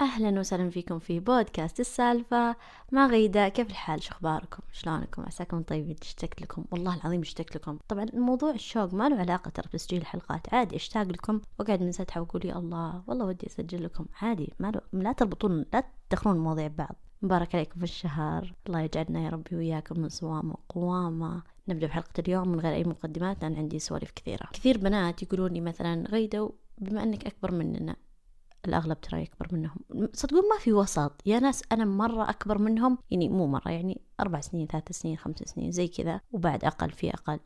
أهلا 0.00 0.40
وسهلا 0.40 0.70
فيكم 0.70 0.98
في 0.98 1.20
بودكاست 1.20 1.80
السالفة. 1.80 2.56
مع 2.92 3.06
غيدة 3.06 3.48
كيف 3.48 3.70
الحال؟ 3.70 4.02
شو 4.02 4.10
أخباركم؟ 4.12 4.62
شلونكم؟ 4.72 5.22
عساكم 5.22 5.62
طيبين 5.62 5.96
اشتقت 6.02 6.42
لكم؟ 6.42 6.64
والله 6.72 6.96
العظيم 6.96 7.20
اشتقت 7.20 7.56
لكم. 7.56 7.78
طبعا 7.88 8.04
الموضوع 8.04 8.50
الشوق 8.50 8.94
ما 8.94 9.08
له 9.08 9.16
علاقة 9.16 9.48
ترى 9.48 9.66
بتسجيل 9.68 10.00
الحلقات. 10.00 10.54
عادي 10.54 10.76
أشتاق 10.76 11.02
لكم 11.02 11.40
وأقعد 11.58 11.82
من 11.82 11.92
ساتها 11.92 12.20
وأقول 12.20 12.46
يا 12.46 12.58
الله 12.58 13.02
والله 13.06 13.24
ودي 13.24 13.46
أسجل 13.46 13.84
لكم. 13.84 14.06
عادي 14.22 14.52
ما 14.58 14.70
له 14.70 14.80
لا 14.92 15.12
تربطون 15.12 15.64
لا 15.72 15.84
تدخلون 16.10 16.36
المواضيع 16.36 16.66
ببعض 16.66 16.96
مبارك 17.22 17.54
عليكم 17.54 17.78
في 17.78 17.84
الشهر. 17.84 18.54
الله 18.66 18.80
يجعلنا 18.80 19.20
يا 19.20 19.30
ربي 19.30 19.56
وياكم 19.56 20.00
من 20.00 20.08
صوام 20.08 20.50
وقوامة. 20.50 21.42
نبدأ 21.68 21.86
بحلقة 21.86 22.12
اليوم 22.18 22.48
من 22.48 22.60
غير 22.60 22.74
أي 22.74 22.84
مقدمات 22.84 23.42
لأن 23.42 23.56
عندي 23.56 23.78
سوالف 23.78 24.10
كثيرة. 24.10 24.48
كثير 24.52 24.78
بنات 24.78 25.22
يقولون 25.22 25.52
لي 25.52 25.60
مثلا 25.60 26.04
غيدة 26.08 26.50
بما 26.78 27.02
أنك 27.02 27.26
أكبر 27.26 27.52
مننا 27.52 27.96
الأغلب 28.64 29.00
ترى 29.00 29.22
يكبر 29.22 29.48
منهم. 29.52 29.76
صدقون 30.12 30.48
ما 30.48 30.58
في 30.60 30.72
وسط. 30.72 31.22
يا 31.26 31.38
ناس 31.38 31.62
أنا 31.72 31.84
مرة 31.84 32.30
أكبر 32.30 32.58
منهم 32.58 32.98
يعني 33.10 33.28
مو 33.28 33.46
مرة 33.46 33.70
يعني 33.70 34.00
أربع 34.20 34.40
سنين 34.40 34.66
ثلاث 34.66 34.92
سنين 34.92 35.16
خمس 35.16 35.38
سنين 35.38 35.70
زي 35.72 35.88
كذا 35.88 36.20
وبعد 36.32 36.64
أقل 36.64 36.90
في 36.90 37.10
أقل. 37.10 37.40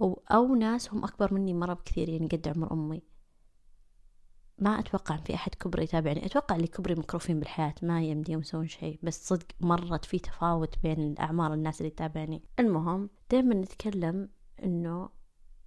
أو, 0.00 0.22
أو 0.30 0.54
ناس 0.54 0.92
هم 0.92 1.04
أكبر 1.04 1.34
مني 1.34 1.54
مرة 1.54 1.74
بكثير 1.74 2.08
يعني 2.08 2.26
قد 2.26 2.48
عمر 2.48 2.72
أمي. 2.72 3.02
ما 4.58 4.78
أتوقع 4.78 5.16
في 5.16 5.34
أحد 5.34 5.54
كبري 5.54 5.84
يتابعني. 5.84 6.26
أتوقع 6.26 6.56
اللي 6.56 6.66
كبري 6.66 6.94
مكروفين 6.94 7.38
بالحياة 7.40 7.74
ما 7.82 8.02
يمديهم 8.02 8.40
يسوون 8.40 8.68
شيء 8.68 8.98
بس 9.02 9.28
صدق 9.28 9.46
مرت 9.60 10.04
في 10.04 10.18
تفاوت 10.18 10.74
بين 10.82 11.14
أعمار 11.20 11.54
الناس 11.54 11.80
اللي 11.80 11.90
تتابعني. 11.90 12.42
المهم 12.58 13.10
دائما 13.30 13.54
نتكلم 13.54 14.28
إنه 14.64 15.08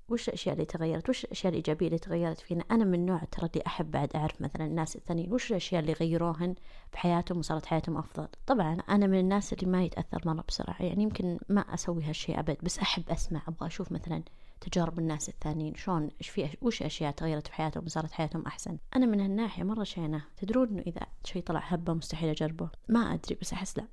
وش 0.10 0.28
الأشياء 0.28 0.54
اللي 0.54 0.66
تغيرت؟ 0.66 1.10
وش 1.10 1.26
الأشياء 1.26 1.50
الإيجابية 1.50 1.88
اللي 1.88 1.98
تغيرت 1.98 2.40
فينا؟ 2.40 2.64
أنا 2.72 2.86
من 2.86 3.06
نوع 3.06 3.24
ترى 3.32 3.50
اللي 3.54 3.64
أحب 3.68 3.92
بعد 3.92 4.16
أعرف 4.16 4.42
مثلا 4.42 4.66
الناس 4.66 4.96
الثانيين 4.96 5.34
وش 5.34 5.52
الأشياء 5.52 5.82
اللي 5.82 5.94
غيروهن 5.94 6.56
بحياتهم 6.94 7.38
وصارت 7.38 7.66
حياتهم 7.66 7.98
أفضل؟ 7.98 8.28
طبعا 8.48 8.74
أنا 8.90 9.08
من 9.08 9.20
الناس 9.20 9.54
اللي 9.54 9.72
ما 9.72 9.84
يتأثر 9.84 10.22
مرة 10.26 10.44
بسرعة 10.48 10.82
يعني 10.82 11.04
يمكن 11.04 11.38
ما 11.50 11.62
أسوي 11.62 12.04
هالشيء 12.04 12.40
أبد 12.40 12.58
بس 12.64 12.80
أحب 12.80 13.10
أسمع 13.10 13.42
أبغى 13.48 13.68
أشوف 13.68 13.92
مثلا 13.92 14.24
تجارب 14.62 15.00
الناس 15.00 15.30
الثانيين 15.30 15.76
شلون 15.76 16.10
إيش 16.22 16.30
في 16.30 16.58
وش 16.62 16.84
أشياء 16.84 17.12
تغيرت 17.12 17.48
في 17.48 17.54
حياتهم 17.54 17.86
وصارت 17.86 18.12
حياتهم 18.12 18.46
أحسن؟ 18.46 18.78
أنا 18.96 19.06
من 19.06 19.22
هالناحية 19.22 19.64
مرة 19.64 19.84
شينه 19.84 20.24
تدرون 20.38 20.68
انه 20.68 20.82
إذا 20.82 21.02
شيء 21.24 21.42
طلع 21.44 21.60
هبة 21.60 21.94
مستحيل 21.94 22.30
أجربه 22.30 22.70
ما 22.90 23.00
أدري 23.00 23.38
بس 23.42 23.54
أحس 23.54 23.78
لا. 23.78 23.88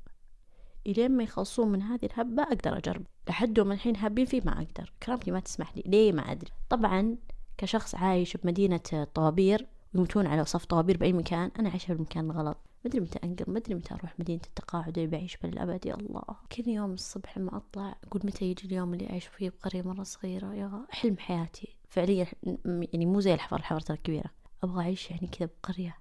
إلين 0.86 1.16
ما 1.16 1.22
يخلصون 1.22 1.68
من 1.68 1.82
هذه 1.82 2.04
الهبة 2.04 2.42
أقدر 2.42 2.76
أجرب. 2.76 3.02
لحدهم 3.28 3.72
الحين 3.72 3.96
هابين 3.96 4.26
فيه 4.26 4.42
ما 4.44 4.52
أقدر. 4.52 4.92
كرامتي 5.02 5.30
ما 5.30 5.40
تسمح 5.40 5.76
لي 5.76 5.82
ليه 5.86 6.12
ما 6.12 6.32
أدري. 6.32 6.50
طبعا 6.68 7.16
كشخص 7.58 7.94
عايش 7.94 8.36
بمدينة 8.36 9.06
طوابير 9.14 9.66
يموتون 9.94 10.26
على 10.26 10.44
صف 10.44 10.64
طوابير 10.64 10.96
بأي 10.96 11.12
مكان 11.12 11.50
أنا 11.58 11.70
عايشة 11.70 11.92
بالمكان 11.92 12.30
الغلط. 12.30 12.56
ما 12.84 12.90
أدري 12.90 13.00
متى 13.00 13.18
أنقل 13.24 13.52
ما 13.52 13.58
أدري 13.58 13.74
متى 13.74 13.94
أروح 13.94 14.14
مدينة 14.20 14.40
التقاعد 14.46 14.98
اللي 14.98 15.10
بعيش 15.10 15.36
بها 15.36 15.50
للأبد 15.50 15.86
يا 15.86 15.94
الله. 15.94 16.22
كل 16.52 16.68
يوم 16.68 16.92
الصبح 16.92 17.38
لما 17.38 17.56
أطلع 17.56 17.96
أقول 18.04 18.22
متى 18.24 18.44
يجي 18.44 18.66
اليوم 18.68 18.94
اللي 18.94 19.10
أعيش 19.10 19.26
فيه 19.26 19.50
بقرية 19.50 19.82
مرة 19.82 20.02
صغيرة. 20.02 20.54
يا 20.54 20.86
حلم 20.90 21.18
حياتي. 21.18 21.76
فعليا 21.88 22.26
يعني 22.66 23.06
مو 23.06 23.20
زي 23.20 23.34
الحفر. 23.34 23.56
الحفر 23.56 23.80
ترى 23.80 23.96
كبيرة. 23.96 24.30
أبغى 24.62 24.82
أعيش 24.82 25.10
يعني 25.10 25.26
كذا 25.26 25.48
بقرية. 25.62 25.96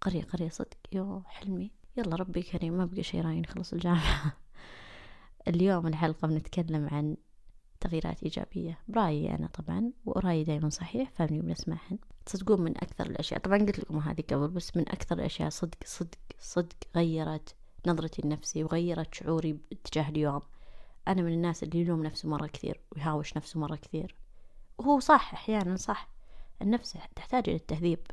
قرية 0.00 0.22
قرية 0.22 0.48
صدق. 0.48 0.76
يا 0.92 1.22
حلمي. 1.26 1.70
يلا 1.96 2.16
ربي 2.16 2.42
كريم 2.42 2.74
ما 2.74 2.84
بقى 2.84 3.02
شي 3.02 3.20
راين 3.20 3.46
خلص 3.46 3.72
الجامعة. 3.72 4.36
اليوم 5.48 5.86
الحلقة 5.86 6.28
بنتكلم 6.28 6.88
عن 6.92 7.16
تغييرات 7.80 8.22
إيجابية. 8.22 8.78
برأيي 8.88 9.34
أنا 9.34 9.46
طبعا 9.46 9.92
ورأيي 10.04 10.44
دايما 10.44 10.68
صحيح 10.68 11.10
فاهمني 11.10 11.40
بنسمعهن 11.40 11.98
تصدقون 12.26 12.60
من 12.60 12.76
أكثر 12.76 13.06
الأشياء 13.06 13.40
طبعا 13.40 13.58
قلت 13.58 13.78
لكم 13.78 13.98
هذه 13.98 14.22
قبل 14.30 14.48
بس 14.48 14.76
من 14.76 14.88
أكثر 14.88 15.18
الأشياء 15.18 15.48
صدق 15.48 15.78
صدق 15.84 16.18
صدق 16.38 16.76
غيرت 16.96 17.54
نظرتي 17.86 18.22
لنفسي 18.24 18.64
وغيرت 18.64 19.14
شعوري 19.14 19.60
تجاه 19.84 20.08
اليوم. 20.08 20.40
أنا 21.08 21.22
من 21.22 21.32
الناس 21.32 21.62
اللي 21.62 21.80
يلوم 21.80 22.02
نفسه 22.02 22.28
مرة 22.28 22.46
كثير 22.46 22.80
ويهاوش 22.92 23.36
نفسه 23.36 23.60
مرة 23.60 23.76
كثير. 23.76 24.14
وهو 24.78 25.00
صح 25.00 25.34
أحيانا 25.34 25.76
صح. 25.76 26.08
النفس 26.62 26.96
تحتاج 27.16 27.48
إلى 27.48 27.56
التهذيب 27.56 28.06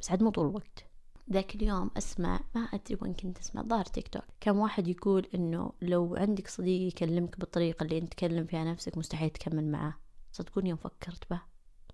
بس 0.00 0.10
عاد 0.10 0.22
مو 0.22 0.30
طول 0.30 0.46
الوقت. 0.48 0.91
ذاك 1.32 1.54
اليوم 1.54 1.90
أسمع 1.96 2.40
ما 2.54 2.60
أدري 2.60 2.98
وين 3.02 3.14
كنت 3.14 3.38
أسمع 3.38 3.62
ظاهر 3.62 3.84
تيك 3.84 4.08
توك. 4.08 4.24
كان 4.40 4.56
واحد 4.56 4.88
يقول 4.88 5.26
إنه 5.34 5.72
لو 5.82 6.16
عندك 6.16 6.48
صديق 6.48 6.88
يكلمك 6.88 7.40
بالطريقة 7.40 7.84
اللي 7.84 7.98
أنت 7.98 8.12
تكلم 8.12 8.46
فيها 8.46 8.64
نفسك 8.64 8.98
مستحيل 8.98 9.30
تكمل 9.30 9.70
معاه. 9.70 9.94
صدقوني 10.32 10.68
يوم 10.68 10.78
فكرت 10.78 11.30
به. 11.30 11.40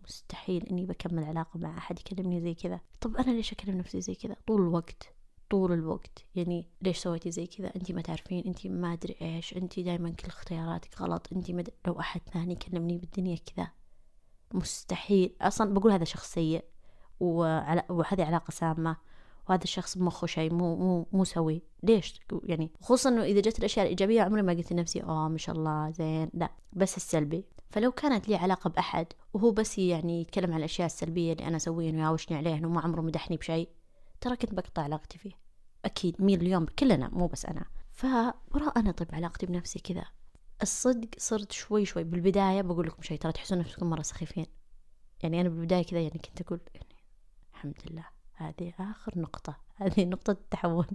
مستحيل 0.04 0.66
إني 0.66 0.86
بكمل 0.86 1.24
علاقة 1.24 1.58
مع 1.58 1.78
أحد 1.78 1.98
يكلمني 1.98 2.40
زي 2.40 2.54
كذا. 2.54 2.80
طب 3.00 3.16
أنا 3.16 3.30
ليش 3.30 3.52
أكلم 3.52 3.78
نفسي 3.78 4.00
زي 4.00 4.14
كذا؟ 4.14 4.36
طول 4.46 4.60
الوقت 4.60 5.14
طول 5.50 5.72
الوقت. 5.72 6.24
يعني 6.34 6.68
ليش 6.82 6.98
سويتي 6.98 7.30
زي 7.30 7.46
كذا؟ 7.46 7.72
انت 7.76 7.92
ما 7.92 8.02
تعرفين 8.02 8.44
انت 8.46 8.66
ما 8.66 8.92
أدري 8.92 9.16
إيش. 9.22 9.56
انت 9.56 9.80
دائما 9.80 10.10
كل 10.10 10.26
اختياراتك 10.26 11.00
غلط. 11.02 11.28
انت 11.32 11.50
مد... 11.50 11.70
لو 11.86 12.00
أحد 12.00 12.20
ثاني 12.32 12.54
كلمني 12.54 12.98
بالدنيا 12.98 13.36
كذا. 13.36 13.68
مستحيل. 14.54 15.36
أصلا 15.40 15.74
بقول 15.74 15.92
هذا 15.92 16.04
شخص 16.04 16.32
سيء 16.34 16.64
وعلى... 17.20 17.84
وهذه 17.88 18.24
علاقة 18.24 18.50
سامة. 18.50 18.96
وهذا 19.48 19.64
الشخص 19.64 19.96
مخه 19.96 20.26
شيء 20.26 20.54
مو 20.54 20.76
مو 20.76 21.06
مو 21.12 21.24
سوي. 21.24 21.62
ليش؟ 21.82 22.20
يعني 22.42 22.72
خصوصا 22.80 23.08
إنه 23.08 23.22
إذا 23.22 23.40
جت 23.40 23.58
الأشياء 23.58 23.84
الإيجابية 23.84 24.22
عمري 24.22 24.42
ما 24.42 24.52
قلت 24.52 24.72
لنفسي 24.72 25.02
آه 25.02 25.28
ما 25.28 25.38
شاء 25.38 25.56
الله 25.56 25.90
زين. 25.90 26.30
لا 26.34 26.50
بس 26.72 26.96
السلبي. 26.96 27.44
فلو 27.70 27.92
كانت 27.92 28.28
لي 28.28 28.36
علاقة 28.36 28.70
بأحد 28.70 29.06
وهو 29.34 29.50
بس 29.50 29.78
يعني 29.78 30.20
يتكلم 30.20 30.52
عن 30.52 30.58
الأشياء 30.58 30.86
السلبية 30.86 31.32
اللي 31.32 31.46
أنا 31.46 31.56
أسويها 31.56 31.92
ويهاوشني 31.92 32.36
عليه 32.36 32.66
وما 32.66 32.80
عمره 32.80 33.00
مدحني 33.00 33.36
بشيء 33.36 33.68
ترى 34.20 34.36
كنت 34.36 34.54
بقطع 34.54 34.82
علاقتي 34.82 35.18
فيه. 35.18 35.32
أكيد 35.84 36.22
مين 36.22 36.40
اليوم 36.40 36.66
كلنا 36.78 37.08
مو 37.08 37.26
بس 37.26 37.46
أنا. 37.46 37.64
فورا 37.92 38.66
أنا 38.76 38.90
طيب 38.90 39.08
علاقتي 39.12 39.46
بنفسي 39.46 39.78
كذا. 39.78 40.04
الصدق 40.62 41.08
صرت 41.18 41.52
شوي 41.52 41.84
شوي 41.84 42.04
بالبداية 42.04 42.62
بقول 42.62 42.86
لكم 42.86 43.02
شيء 43.02 43.18
ترى 43.18 43.32
تحسون 43.32 43.58
نفسكم 43.58 43.90
مرة 43.90 44.02
سخيفين. 44.02 44.46
يعني 45.22 45.40
أنا 45.40 45.48
بالبداية 45.48 45.84
كذا 45.84 46.00
يعني 46.00 46.18
كنت 46.18 46.40
أقول 46.40 46.60
يعني 46.74 46.96
الحمد 47.54 47.78
لله. 47.90 48.17
هذه 48.38 48.72
آخر 48.80 49.18
نقطة. 49.18 49.56
هذه 49.82 50.04
نقطة 50.04 50.30
التحول. 50.30 50.86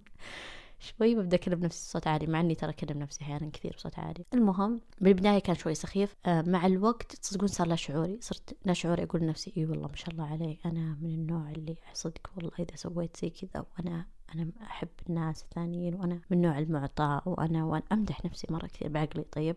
شوي 0.79 1.15
ببدأ 1.15 1.37
أكلم 1.37 1.59
نفسي 1.59 1.89
بصوت 1.89 2.07
عالي 2.07 2.27
مع 2.27 2.39
إني 2.39 2.55
ترى 2.55 2.69
أكلم 2.69 2.99
نفسي 2.99 3.21
أحيانا 3.21 3.49
كثير 3.49 3.73
بصوت 3.77 3.99
عالي. 3.99 4.25
المهم 4.33 4.81
بالبداية 5.01 5.39
كان 5.39 5.55
شوي 5.55 5.75
سخيف. 5.75 6.15
آه 6.25 6.41
مع 6.41 6.65
الوقت 6.65 7.15
تصدقون 7.15 7.47
صار 7.47 7.67
لا 7.67 7.75
شعوري. 7.75 8.17
صرت 8.21 8.57
لا 8.65 8.73
شعوري 8.73 9.03
أقول 9.03 9.21
لنفسي 9.21 9.53
إي 9.57 9.65
والله 9.65 9.87
ما 9.87 9.95
شاء 9.95 10.09
الله 10.09 10.25
علي 10.25 10.57
أنا 10.65 10.97
من 11.01 11.09
النوع 11.09 11.51
اللي 11.51 11.75
صدق 11.93 12.31
والله 12.35 12.51
إذا 12.59 12.75
سويت 12.75 13.17
زي 13.17 13.29
كذا 13.29 13.65
وأنا 13.77 14.05
أنا 14.35 14.51
أحب 14.61 14.89
الناس 15.09 15.43
الثانيين 15.43 15.95
وأنا 15.95 16.21
من 16.29 16.41
نوع 16.41 16.57
المعطاء 16.59 17.29
وأنا 17.29 17.65
وأنا 17.65 17.83
أمدح 17.91 18.25
نفسي 18.25 18.47
مرة 18.49 18.67
كثير 18.67 18.87
بعقلي. 18.87 19.23
طيب 19.31 19.55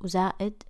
وزائد 0.00 0.62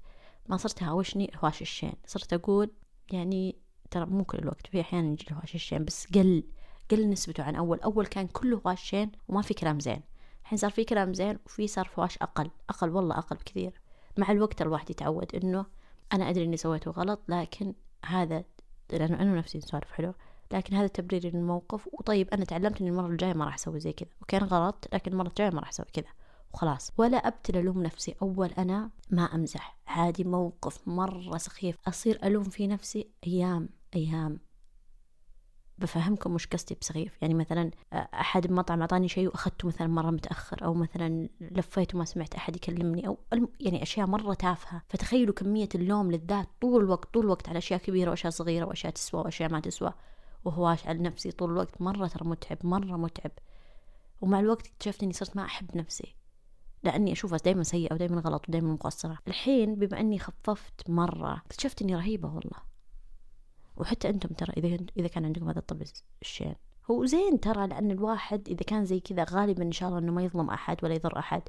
ما 0.49 0.57
صرت 0.57 0.83
هاوشني 0.83 1.31
هواش 1.37 1.63
الشين. 1.63 1.95
صرت 2.07 2.33
أقول 2.33 2.71
يعني 3.13 3.57
ترى 3.93 4.07
مو 4.07 4.25
كل 4.25 4.39
الوقت 4.39 4.67
في 4.67 4.81
أحيانا 4.81 5.13
يجي 5.13 5.27
هواش 5.33 5.55
الشين 5.55 5.85
بس 5.85 6.07
قل 6.15 6.45
قل 6.91 7.11
نسبته 7.11 7.43
عن 7.43 7.57
أول. 7.57 7.81
أول 7.81 8.07
كان 8.07 8.27
كله 8.27 8.59
فواشين 8.59 9.13
وما 9.29 9.43
في 9.43 9.55
كلام 9.55 9.81
زين. 9.81 10.01
الحين 10.43 10.59
صار 10.59 10.71
في 10.71 10.85
كلام 10.85 11.15
زين 11.15 11.39
وفي 11.47 11.67
صار 11.67 11.85
فواش 11.85 12.19
أقل. 12.19 12.51
أقل 12.71 12.91
والله 12.91 13.19
أقل 13.19 13.37
بكثير. 13.37 13.81
مع 14.19 14.31
الوقت 14.31 14.63
الواحد 14.63 14.91
يتعود 14.91 15.35
إنه 15.35 15.67
أنا 16.13 16.31
أدري 16.31 16.45
إني 16.45 16.57
سويته 16.57 16.91
غلط 16.91 17.21
لكن 17.29 17.75
هذا 18.05 18.45
لأنه 18.93 19.23
أنا 19.23 19.35
نفسي 19.39 19.59
نسولف 19.59 19.93
حلو. 19.93 20.15
لكن 20.53 20.77
هذا 20.77 20.87
تبريري 20.87 21.31
للموقف 21.31 21.89
وطيب 21.93 22.29
أنا 22.29 22.45
تعلمت 22.45 22.81
إن 22.81 22.87
المرة 22.87 23.07
الجاية 23.07 23.33
ما 23.33 23.45
راح 23.45 23.55
أسوي 23.55 23.81
زي 23.81 23.93
كذا. 23.93 24.11
وكان 24.23 24.43
غلط 24.43 24.89
لكن 24.93 25.13
المرة 25.13 25.29
الجاية 25.29 25.51
ما 25.51 25.61
راح 25.61 25.69
أسوي 25.69 25.87
كذا. 25.93 26.09
وخلاص. 26.55 26.93
ولا 26.99 27.17
أبتل 27.17 27.59
ألوم 27.59 27.83
نفسي. 27.83 28.15
أول 28.23 28.49
أنا 28.49 28.91
ما 29.11 29.23
أمزح. 29.23 29.77
عادي 29.87 30.25
موقف 30.25 30.89
مرة 30.89 31.39
سخيف. 31.39 31.77
أصير 31.89 32.19
ألوم 32.25 32.45
في 32.45 32.67
نفسي 32.67 33.09
أيام. 33.27 33.69
أيام 33.97 34.41
بفهمكم 35.79 36.35
وش 36.35 36.47
قصدي 36.47 36.77
بسخيف 36.81 37.23
يعني 37.23 37.35
مثلا 37.35 37.71
أحد 37.93 38.47
بمطعم 38.47 38.81
أعطاني 38.81 39.09
شيء 39.09 39.27
وأخذته 39.27 39.69
مثلا 39.69 39.87
مرة 39.87 40.11
متأخر 40.11 40.65
أو 40.65 40.75
مثلا 40.75 41.29
لفيت 41.41 41.95
وما 41.95 42.05
سمعت 42.05 42.35
أحد 42.35 42.57
يكلمني 42.57 43.07
أو 43.07 43.19
يعني 43.61 43.83
أشياء 43.83 44.07
مرة 44.07 44.35
تافهة. 44.35 44.83
فتخيلوا 44.89 45.35
كمية 45.35 45.69
اللوم 45.75 46.13
للذات 46.13 46.49
طول 46.61 46.85
الوقت 46.85 47.15
طول 47.15 47.25
الوقت 47.25 47.49
على 47.49 47.59
أشياء 47.59 47.81
كبيرة 47.81 48.11
وأشياء 48.11 48.33
صغيرة 48.33 48.67
وأشياء 48.67 48.93
تسوى 48.93 49.21
وأشياء 49.21 49.53
ما 49.53 49.61
تسوى. 49.61 49.93
وهواش 50.45 50.87
على 50.87 50.99
نفسي 50.99 51.33
طول 51.33 51.51
الوقت 51.51 51.81
مرة 51.83 52.07
ترى 52.07 52.29
متعب 52.29 52.59
مرة 52.65 52.97
متعب. 52.97 53.31
ومع 54.21 54.41
الوقت 54.41 54.67
اكتشفت 54.67 55.03
إني 55.03 55.13
صرت 55.13 55.37
ما 55.37 55.45
أحب 55.45 55.77
نفسي. 55.77 56.15
لأني 56.83 57.13
اشوفها 57.13 57.39
دائما 57.39 57.63
سيئة 57.63 57.95
ودائما 57.95 58.21
غلط 58.21 58.49
ودائما 58.49 58.73
مقصرة. 58.73 59.19
الحين 59.29 59.75
بما 59.75 60.01
إني 60.01 60.19
خففت 60.19 60.91
مرة 60.91 61.43
اكتشفت 61.47 61.83
إني 61.83 61.97
رهيبة 61.97 62.29
والله. 62.29 62.72
وحتى 63.77 64.09
أنتم 64.09 64.35
ترى 64.35 64.53
إذا 64.57 64.85
إذا 64.97 65.09
كان 65.09 65.25
عندكم 65.25 65.49
هذا 65.49 65.59
الطبع 65.59 65.85
الشين. 66.23 66.55
هو 66.91 67.05
زين 67.05 67.41
ترى 67.41 67.67
لأن 67.67 67.91
الواحد 67.91 68.49
إذا 68.49 68.63
كان 68.63 68.85
زي 68.85 69.01
كذا 69.01 69.27
غالبا 69.31 69.63
إن 69.63 69.73
شاء 69.73 69.89
الله 69.89 69.99
إنه 69.99 70.13
ما 70.13 70.23
يظلم 70.23 70.51
أحد 70.51 70.85
ولا 70.85 70.95
يضر 70.95 71.19
أحد. 71.19 71.43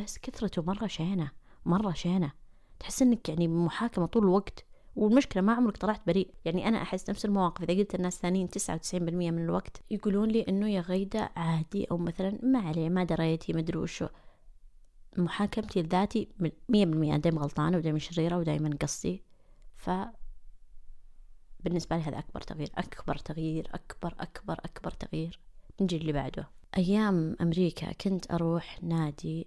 بس 0.00 0.18
كثرته 0.18 0.62
مرة 0.62 0.86
شينة 0.86 1.30
مرة 1.66 1.92
شينة. 1.92 2.32
تحس 2.80 3.02
إنك 3.02 3.28
يعني 3.28 3.48
محاكمة 3.48 4.06
طول 4.06 4.22
الوقت. 4.22 4.64
والمشكلة 4.96 5.42
ما 5.42 5.52
عمرك 5.52 5.76
طلعت 5.76 6.06
بريء. 6.06 6.30
يعني 6.44 6.68
أنا 6.68 6.82
أحس 6.82 7.10
نفس 7.10 7.24
المواقف. 7.24 7.62
إذا 7.62 7.78
قلت 7.78 7.94
الناس 7.94 8.18
ثانيين 8.18 8.50
تسعة 8.50 8.74
وتسعين 8.74 9.04
بالمية 9.04 9.30
من 9.30 9.44
الوقت 9.44 9.82
يقولون 9.90 10.28
لي 10.28 10.42
إنه 10.48 10.68
يا 10.68 10.80
غيدة 10.80 11.30
عادي 11.36 11.84
أو 11.90 11.98
مثلا 11.98 12.38
ما 12.42 12.58
عليه 12.58 12.88
ما 12.88 13.04
دريتي 13.04 13.52
مدري 13.52 13.78
وشو. 13.78 14.06
محاكمتي 15.16 15.82
لذاتي 15.82 16.28
مية 16.68 16.86
بالمية 16.86 17.16
دايما 17.16 17.40
غلطانة 17.40 17.76
ودايما 17.76 17.98
شريرة 17.98 18.38
ودايما 18.38 18.76
قصدي. 18.82 19.22
ف 19.76 19.90
بالنسبة 21.64 21.96
لي 21.96 22.02
هذا 22.02 22.18
أكبر 22.18 22.40
تغيير 22.40 22.70
أكبر 22.78 23.16
تغيير 23.16 23.68
أكبر 23.74 24.14
أكبر 24.20 24.60
أكبر 24.64 24.90
تغيير. 24.90 25.40
نجي 25.80 25.96
اللي 25.96 26.12
بعده. 26.12 26.48
أيام 26.76 27.36
أمريكا 27.40 27.92
كنت 27.92 28.32
أروح 28.32 28.82
نادي 28.82 29.46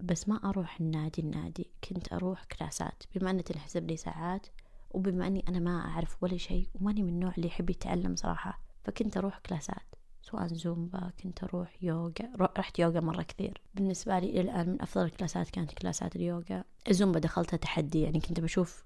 بس 0.00 0.28
ما 0.28 0.36
أروح 0.44 0.80
النادي 0.80 1.22
النادي 1.22 1.70
كنت 1.88 2.12
أروح 2.12 2.44
كلاسات 2.44 3.02
بما 3.14 3.30
أن 3.30 3.44
تنحسب 3.44 3.90
لي 3.90 3.96
ساعات 3.96 4.46
وبما 4.90 5.26
أني 5.26 5.44
أنا 5.48 5.58
ما 5.58 5.80
أعرف 5.80 6.22
ولا 6.22 6.36
شيء 6.36 6.68
وماني 6.74 7.02
من 7.02 7.08
النوع 7.08 7.32
اللي 7.36 7.48
يحب 7.48 7.70
يتعلم 7.70 8.16
صراحة 8.16 8.60
فكنت 8.84 9.16
أروح 9.16 9.38
كلاسات 9.38 9.94
سواء 10.22 10.46
زومبا 10.46 11.10
كنت 11.22 11.44
أروح 11.44 11.82
يوغا 11.82 12.12
رحت 12.58 12.78
يوغا 12.78 13.00
مرة 13.00 13.22
كثير. 13.22 13.60
بالنسبة 13.74 14.18
لي 14.18 14.30
إلى 14.30 14.40
الآن 14.40 14.68
من 14.68 14.82
أفضل 14.82 15.04
الكلاسات 15.04 15.50
كانت 15.50 15.72
كلاسات 15.72 16.16
اليوغا. 16.16 16.64
الزومبا 16.88 17.18
دخلتها 17.18 17.56
تحدي 17.56 18.00
يعني 18.00 18.20
كنت 18.20 18.40
بشوف 18.40 18.84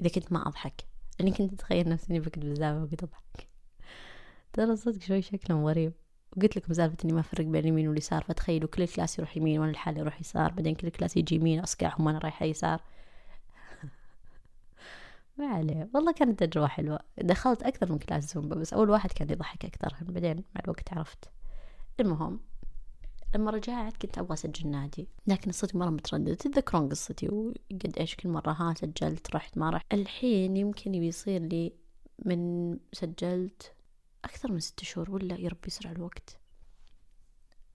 إذا 0.00 0.08
كنت 0.08 0.32
ما 0.32 0.48
أضحك. 0.48 0.84
لأني 1.18 1.30
كنت 1.30 1.52
أتخيل 1.52 1.88
نفسي 1.88 2.10
إني 2.10 2.20
بكت 2.20 2.38
بالزاوية 2.38 2.82
وقت 2.82 3.02
أضحك 3.02 3.48
ترى 4.52 4.76
صدق 4.76 5.02
شوي 5.02 5.22
شكلهم 5.22 5.66
غريب. 5.66 5.92
وقلت 6.36 6.56
لكم 6.56 6.72
سالفة 6.72 6.96
إني 7.04 7.12
ما 7.12 7.20
أفرق 7.20 7.46
بين 7.46 7.62
اليمين 7.62 7.88
واليسار 7.88 8.22
فتخيلوا 8.22 8.68
كل 8.68 8.82
ال 8.82 8.88
class 8.88 9.18
يروح 9.18 9.36
يمين 9.36 9.60
وأنا 9.60 9.72
لحالي 9.72 10.00
أروح 10.00 10.20
يسار 10.20 10.52
بعدين 10.52 10.74
كل 10.74 10.86
ال 10.86 10.91
class 10.91 11.16
يجي 11.16 11.34
يمين 11.34 11.60
أصقعهم 11.60 12.06
وأنا 12.06 12.18
رايحة 12.18 12.46
يسار. 12.46 12.80
ما 15.38 15.46
عليه. 15.46 15.88
والله 15.94 16.12
كانت 16.12 16.44
تجربة 16.44 16.66
حلوة. 16.66 16.98
دخلت 17.18 17.62
أكثر 17.62 17.92
من 17.92 17.98
class 17.98 18.34
زومبا 18.34 18.56
بس 18.56 18.72
أول 18.72 18.90
واحد 18.90 19.12
كان 19.12 19.30
يضحك 19.30 19.64
أكثر 19.64 19.94
بعدين 20.02 20.36
مع 20.36 20.60
الوقت 20.64 20.92
عرفت. 20.92 21.24
المهم 22.00 22.40
لما 23.34 23.50
رجعت 23.50 23.96
كنت 23.96 24.18
أبغى 24.18 24.34
أسجل 24.34 24.68
نادي 24.68 25.08
لكن 25.26 25.50
الصدق 25.50 25.76
مرة 25.76 25.90
مترددة 25.90 26.34
تتذكرون 26.34 26.88
قصتي 26.88 27.28
وقد 27.28 27.98
إيش 27.98 28.14
كل 28.16 28.28
مرة 28.28 28.52
ها 28.52 28.74
سجلت 28.74 29.36
رحت 29.36 29.58
ما 29.58 29.70
رحت. 29.70 29.94
الحين 29.94 30.56
يمكن 30.56 30.94
يصير 30.94 31.42
لي 31.42 31.72
من 32.24 32.72
سجلت 32.92 33.72
أكثر 34.24 34.52
من 34.52 34.60
ستة 34.60 34.84
شهور 34.84 35.10
ولا 35.10 35.40
يا 35.40 35.48
ربي 35.48 35.66
يسرع 35.66 35.90
الوقت. 35.90 36.38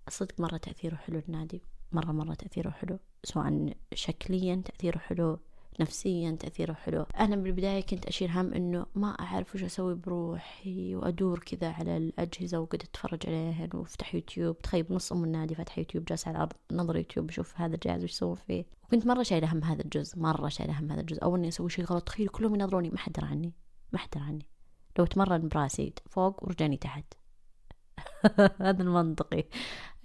صدق 0.09 0.39
مرة 0.39 0.57
تأثيره 0.57 0.95
حلو 0.95 1.19
النادي 1.27 1.61
مرة 1.91 2.11
مرة 2.11 2.33
تأثيره 2.33 2.69
حلو 2.69 2.99
سواء 3.23 3.73
شكليا 3.93 4.61
تأثيره 4.65 4.97
حلو 4.97 5.39
نفسيا 5.79 6.31
تأثيره 6.31 6.73
حلو. 6.73 7.05
أنا 7.19 7.35
بالبداية 7.35 7.81
كنت 7.81 8.05
أشيل 8.05 8.29
هم 8.31 8.53
إنه 8.53 8.85
ما 8.95 9.07
أعرف 9.07 9.55
وش 9.55 9.63
أسوي 9.63 9.95
بروحي 9.95 10.95
وأدور 10.95 11.39
كذا 11.39 11.71
على 11.71 11.97
الأجهزة 11.97 12.59
وقد 12.59 12.83
أتفرج 12.83 13.19
عليهن 13.27 13.69
وأفتح 13.73 14.15
يوتيوب. 14.15 14.61
تخيل 14.61 14.85
نص 14.89 15.11
أم 15.11 15.23
النادي 15.23 15.55
فاتح 15.55 15.77
يوتيوب 15.77 16.05
جالس 16.05 16.27
على 16.27 16.35
الأرض 16.35 16.53
نظر 16.71 16.97
يوتيوب 16.97 17.27
بشوف 17.27 17.61
هذا 17.61 17.75
الجهاز 17.75 18.03
وش 18.03 18.11
يسوون 18.11 18.35
فيه. 18.35 18.65
وكنت 18.83 19.07
مرة 19.07 19.23
شايلة 19.23 19.53
هم 19.53 19.63
هذا 19.63 19.81
الجزء 19.81 20.19
مرة 20.19 20.49
شايلة 20.49 20.79
هم 20.79 20.91
هذا 20.91 21.01
الجزء. 21.01 21.23
أو 21.23 21.35
إني 21.35 21.47
أسوي 21.47 21.69
شيء 21.69 21.85
غلط 21.85 22.03
تخيل 22.03 22.27
كلهم 22.27 22.55
ينظروني 22.55 22.89
ما 22.89 22.97
حد 22.97 23.11
درى 23.11 23.27
عني 23.27 23.53
ما 23.93 23.99
حد 23.99 24.09
درى 24.15 24.23
عني 24.23 24.47
لو 24.99 25.05
تمرن 25.05 25.47
براسي 25.47 25.93
فوق 26.09 26.43
ورجعني 26.43 26.77
تحت. 26.77 27.13
هذا 28.61 28.83
المنطقي. 28.83 29.43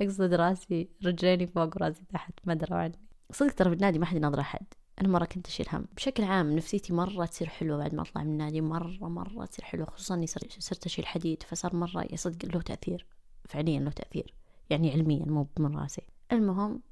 أقصد 0.00 0.34
راسي 0.34 0.88
رجليني 1.04 1.46
فوق 1.46 1.76
وراسي 1.76 2.04
تحت 2.04 2.32
ما 2.44 2.54
دروا 2.54 2.78
عني 2.78 2.98
صدق 3.30 3.54
ترى 3.54 3.70
بالنادي 3.70 3.98
ما 3.98 4.06
حد 4.06 4.16
ينظر 4.16 4.40
أحد. 4.40 4.66
أنا 5.00 5.08
مرة 5.08 5.24
كنت 5.24 5.46
أشيل 5.46 5.66
هم. 5.72 5.86
بشكل 5.96 6.24
عام 6.24 6.56
نفسيتي 6.56 6.92
مرة 6.92 7.26
تصير 7.26 7.48
حلوة 7.48 7.78
بعد 7.78 7.94
ما 7.94 8.02
أطلع 8.02 8.22
من 8.22 8.30
النادي 8.30 8.60
مرة 8.60 9.08
مرة 9.08 9.44
تصير 9.44 9.64
حلوة 9.64 9.86
خصوصا 9.86 10.14
إني 10.14 10.26
صرت 10.26 10.86
أشيل 10.86 11.06
حديد 11.06 11.42
فصار 11.42 11.76
مرة 11.76 12.06
يصدق 12.10 12.54
له 12.54 12.60
تأثير 12.60 13.06
فعليا 13.48 13.80
له 13.80 13.90
تأثير 13.90 14.34
يعني 14.70 14.92
علميا 14.92 15.24
مو 15.26 15.48
من 15.58 15.76
راسي. 15.76 16.02
المهم 16.32 16.82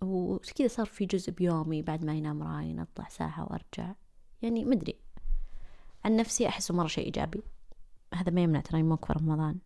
وكذا 0.00 0.68
صار 0.68 0.86
في 0.86 1.06
جزء 1.06 1.32
بيومي 1.32 1.82
بعد 1.82 2.04
ما 2.04 2.14
ينام 2.14 2.42
راين 2.42 2.80
أطلع 2.80 3.08
ساعة 3.08 3.42
وأرجع. 3.42 3.94
يعني 4.42 4.64
مدري 4.64 5.00
عن 6.04 6.16
نفسي 6.16 6.48
أحسه 6.48 6.74
مرة 6.74 6.86
شيء 6.86 7.04
إيجابي. 7.04 7.42
هذا 8.14 8.32
ما 8.32 8.42
يمنع 8.42 8.60
ترى 8.60 8.82
موك 8.82 9.04
في 9.04 9.12
رمضان. 9.12 9.58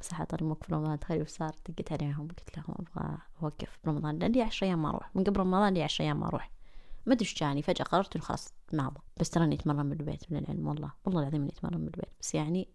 صح 0.00 0.24
طال 0.24 0.44
موك 0.44 0.64
في 0.64 0.74
رمضان. 0.74 0.98
تخيل 0.98 1.22
وش 1.22 1.28
صار. 1.28 1.56
دقيت 1.68 1.92
عليهم 1.92 2.28
قلت 2.28 2.56
لهم 2.58 2.76
أبغى 2.78 3.18
أوقف 3.42 3.78
برمضان 3.84 4.18
لأن 4.18 4.32
لي 4.32 4.42
عشر 4.42 4.66
أيام 4.66 4.82
ما 4.82 4.88
أروح. 4.88 5.16
من 5.16 5.24
قبل 5.24 5.40
رمضان 5.40 5.74
لي 5.74 5.82
عشر 5.82 6.04
أيام 6.04 6.20
ما 6.20 6.26
أروح. 6.26 6.55
ما 7.06 7.12
أدري 7.12 7.28
جاني. 7.36 7.62
فجأة 7.62 7.84
قررت 7.84 8.16
إنه 8.16 8.24
خلاص 8.24 8.52
ما 8.72 8.86
أبغى. 8.86 9.02
بس 9.20 9.30
تراني 9.30 9.54
أتمرن 9.54 9.86
من 9.86 9.92
البيت 9.92 10.32
من 10.32 10.38
العلم. 10.38 10.66
والله 10.66 10.92
والله 11.04 11.20
العظيم 11.20 11.40
إني 11.42 11.52
أتمرن 11.52 11.80
من 11.80 11.86
البيت 11.86 12.10
بس 12.20 12.34
يعني 12.34 12.68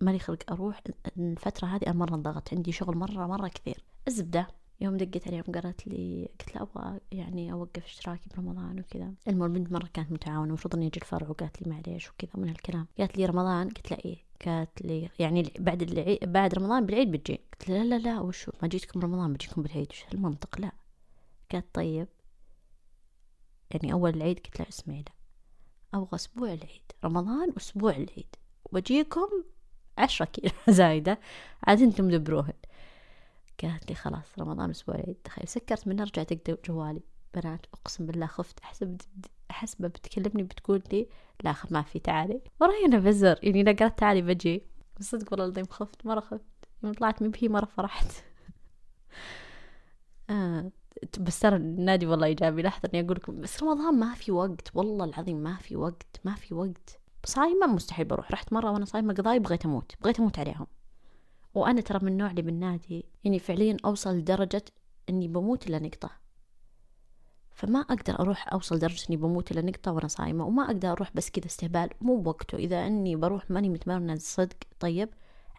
مالي 0.00 0.18
خلق 0.18 0.52
أروح 0.52 0.82
الفترة 1.18 1.66
هذه 1.66 1.86
أنا 1.86 1.94
مرة 1.94 2.14
انضغط 2.14 2.54
عندي 2.54 2.72
شغل 2.72 2.96
مرة 2.96 3.26
مرة 3.26 3.48
كثير. 3.48 3.84
الزبدة. 4.08 4.48
يوم 4.80 4.96
دقيت 4.96 5.28
عليهم 5.28 5.44
قالت 5.54 5.86
لي 5.86 6.28
قلت 6.40 6.54
لها 6.54 6.62
أبغى 6.62 7.00
يعني 7.12 7.52
أوقف 7.52 7.84
اشتراكي 7.84 8.28
برمضان 8.36 8.80
وكذا. 8.80 9.14
المهم 9.28 9.54
البنت 9.54 9.72
مرة 9.72 9.88
كانت 9.94 10.12
متعاونة 10.12 10.48
المفروض 10.48 10.76
إني 10.76 10.86
أجي 10.86 11.00
الفرع 11.00 11.28
وقالت 11.28 11.62
لي 11.62 11.70
معليش 11.70 12.10
وكذا 12.10 12.30
من 12.34 12.48
هالكلام. 12.48 12.86
قالت 12.98 13.16
لي 13.18 13.26
رمضان؟ 13.26 13.68
قلت 13.68 13.90
لها 13.90 14.04
إيه. 14.04 14.16
قالت 14.46 14.82
لي 14.82 15.10
يعني 15.18 15.52
بعد 15.58 15.82
العيد 15.82 16.32
بعد 16.32 16.54
رمضان 16.54 16.86
بالعيد 16.86 17.10
بتجي. 17.10 17.40
قلت 17.52 17.68
لها 17.68 17.84
لا 17.84 17.98
لا 17.98 18.02
لا 18.02 18.20
وشو؟ 18.20 18.52
ما 18.62 18.68
جيتكم 18.68 19.00
رمضان 19.00 19.32
بجيكم 19.32 19.62
بالعيد. 19.62 19.86
وش 19.90 20.04
المنطق 20.14 20.60
لا. 20.60 20.72
قالت 21.52 21.66
طيب. 21.74 22.08
يعني 23.74 23.92
أول 23.92 24.10
العيد 24.14 24.38
قلت 24.40 24.60
لها 24.60 24.68
اسمعي 24.68 25.02
لا 25.02 25.12
أبغى 25.98 26.08
أسبوع 26.14 26.52
العيد 26.52 26.92
رمضان 27.04 27.50
واسبوع 27.54 27.90
العيد 27.90 28.36
وبجيكم 28.64 29.28
عشرة 29.98 30.26
كيلو 30.26 30.52
زايدة 30.78 31.20
عاد 31.66 31.82
أنتم 31.82 32.10
دبروهن. 32.10 32.52
قالت 33.62 33.90
لي 33.90 33.94
خلاص 33.94 34.38
رمضان 34.38 34.70
أسبوع 34.70 34.94
العيد 34.94 35.16
تخيل 35.24 35.48
سكرت 35.48 35.88
من 35.88 36.00
رجعت 36.00 36.32
جوالي. 36.68 37.02
بنات 37.34 37.66
أقسم 37.74 38.06
بالله 38.06 38.26
خفت 38.26 38.60
أحسب 38.60 39.00
أحسبها 39.50 39.88
بتكلمني 39.88 40.42
بتقول 40.42 40.82
لي 40.92 41.08
لا 41.44 41.54
ما 41.70 41.82
في 41.82 41.98
تعالي. 41.98 42.40
وراي 42.60 42.84
أنا 42.84 42.98
بزر 42.98 43.38
يعني 43.42 43.60
إذا 43.60 43.72
قالت 43.72 43.98
تعالي 43.98 44.22
بجي. 44.22 44.62
صدق 45.00 45.32
والله 45.32 45.44
العظيم 45.46 45.66
خفت 45.66 46.06
مرة 46.06 46.20
خفت. 46.20 46.44
يوم 46.84 46.92
طلعت 46.92 47.22
من 47.22 47.30
بهي 47.30 47.48
مرة 47.48 47.64
فرحت. 47.64 48.06
آه. 50.30 50.70
بس 51.20 51.40
ترى 51.40 51.56
النادي 51.56 52.06
والله 52.06 52.26
إيجابي 52.26 52.62
لحظة 52.62 52.90
إني 52.94 53.04
أقول 53.06 53.16
لكم 53.16 53.40
بس 53.40 53.62
رمضان 53.62 53.94
ما 53.98 54.14
في 54.14 54.32
وقت 54.32 54.70
والله 54.74 55.04
العظيم 55.04 55.36
ما 55.36 55.56
في 55.56 55.76
وقت 55.76 56.20
ما 56.24 56.34
في 56.34 56.54
وقت. 56.54 57.00
صايمة 57.24 57.66
مستحيل 57.66 58.04
بروح 58.04 58.32
رحت 58.32 58.52
مرة 58.52 58.70
وأنا 58.70 58.84
صايمة 58.84 59.14
قضاي 59.14 59.38
بغيت 59.38 59.64
أموت 59.64 59.92
بغيت 60.02 60.20
أموت 60.20 60.38
عليهم. 60.38 60.66
وأنا 61.54 61.80
ترى 61.80 61.98
من 62.02 62.12
النوع 62.12 62.30
اللي 62.30 62.42
بالنادي 62.42 63.04
يعني 63.24 63.38
فعليا 63.38 63.76
أوصل 63.84 64.16
لدرجة 64.16 64.64
إني 65.08 65.28
بموت 65.28 65.66
إلا 65.66 65.78
نقطة. 65.78 66.10
فما 67.52 67.80
أقدر 67.80 68.20
أروح 68.20 68.52
أوصل 68.52 68.78
درجة 68.78 69.06
إني 69.08 69.16
بموت 69.16 69.52
إلا 69.52 69.62
نقطة 69.62 69.92
وأنا 69.92 70.08
صايمة 70.08 70.46
وما 70.46 70.64
أقدر 70.64 70.92
أروح 70.92 71.10
بس 71.14 71.30
كذا 71.30 71.46
استهبال 71.46 71.90
مو 72.00 72.16
بوقته 72.16 72.56
إذا 72.56 72.86
إني 72.86 73.16
بروح 73.16 73.50
ماني 73.50 73.68
متمرنة 73.68 74.16
صدق 74.16 74.56
طيب. 74.80 75.08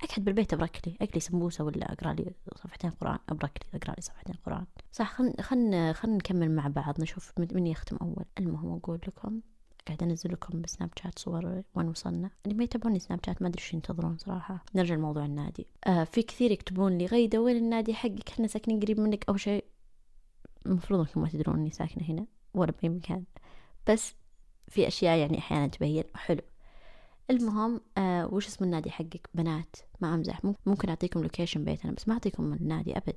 أقعد 0.03 0.25
بالبيت 0.25 0.53
أبرك 0.53 0.81
لي 0.87 0.97
أقلي 1.01 1.19
سمبوسة 1.19 1.63
ولا 1.63 1.93
أقرأ 1.93 2.13
لي 2.13 2.31
صفحتين 2.55 2.89
قرآن 2.89 3.19
أبرك 3.29 3.59
لي 3.63 3.79
أقرأ 3.79 3.95
لي 3.95 4.01
صفحتين 4.01 4.35
قرآن. 4.45 4.65
صح 4.91 5.13
خلنا 5.13 5.41
خلنا 5.41 5.93
خلنا 5.93 6.15
نكمل 6.15 6.51
مع 6.51 6.67
بعض 6.67 7.01
نشوف 7.01 7.33
من 7.37 7.67
يختم 7.67 7.97
أول. 8.01 8.25
المهم 8.39 8.77
أقول 8.77 8.99
لكم 9.07 9.41
قاعد 9.87 10.03
أنزل 10.03 10.33
لكم 10.33 10.61
بسناب 10.61 10.89
شات 11.03 11.19
صور 11.19 11.63
وين 11.75 11.87
وصلنا. 11.87 12.31
اللي 12.45 12.57
ما 12.57 12.63
يتابعوني 12.63 12.99
سناب 12.99 13.19
شات 13.25 13.41
ما 13.41 13.47
أدري 13.47 13.61
إيش 13.61 13.73
ينتظرون 13.73 14.17
صراحة. 14.17 14.65
نرجع 14.75 14.95
لموضوع 14.95 15.25
النادي. 15.25 15.67
آه 15.87 16.03
في 16.03 16.21
كثير 16.23 16.51
يكتبون 16.51 16.97
لي 16.97 17.05
غيده 17.05 17.41
وين 17.41 17.57
النادي 17.57 17.93
حقك؟ 17.93 18.29
إحنا 18.29 18.47
ساكنين 18.47 18.79
قريب 18.79 18.99
منك. 18.99 19.25
أو 19.29 19.37
شيء 19.37 19.65
المفروض 20.65 20.99
أنكم 20.99 21.21
ما 21.21 21.29
تدرون 21.29 21.55
إني 21.55 21.71
ساكنة 21.71 22.03
هنا 22.09 22.25
ولا 22.53 22.71
بأي 22.71 22.89
مكان. 22.89 23.23
بس 23.89 24.15
في 24.67 24.87
أشياء 24.87 25.17
يعني 25.17 25.37
أحيانا 25.37 25.67
تبين. 25.67 26.03
حلو. 26.15 26.41
المهم 27.29 27.81
آه 27.97 28.33
وش 28.33 28.47
اسم 28.47 28.65
النادي 28.65 28.91
حقك؟ 28.91 29.29
بنات 29.33 29.75
ما 30.01 30.13
امزح. 30.13 30.41
ممكن 30.65 30.89
اعطيكم 30.89 31.21
location 31.21 31.63
بيتنا 31.63 31.91
بس 31.91 32.07
ما 32.07 32.13
اعطيكم 32.13 32.53
النادي 32.53 32.97
ابد. 32.97 33.15